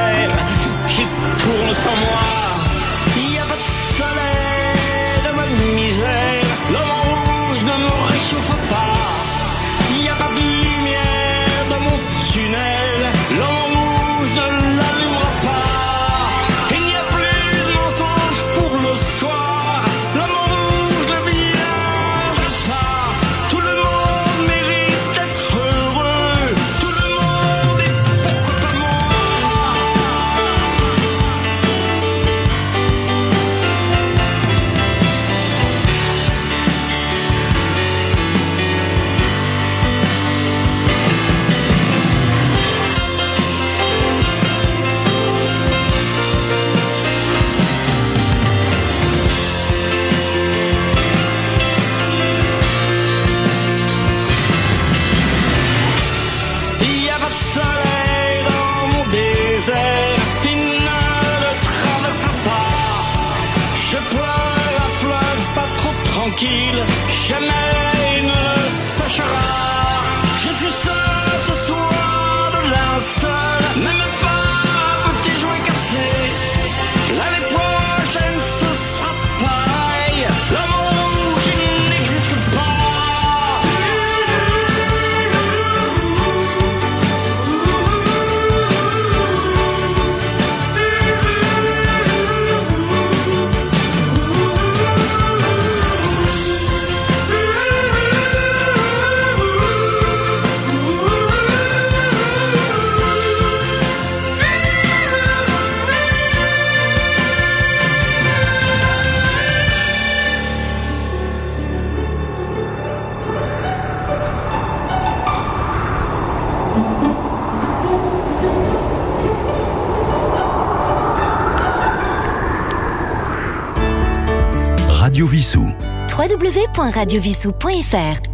www.radiovissou.fr 126.30 128.29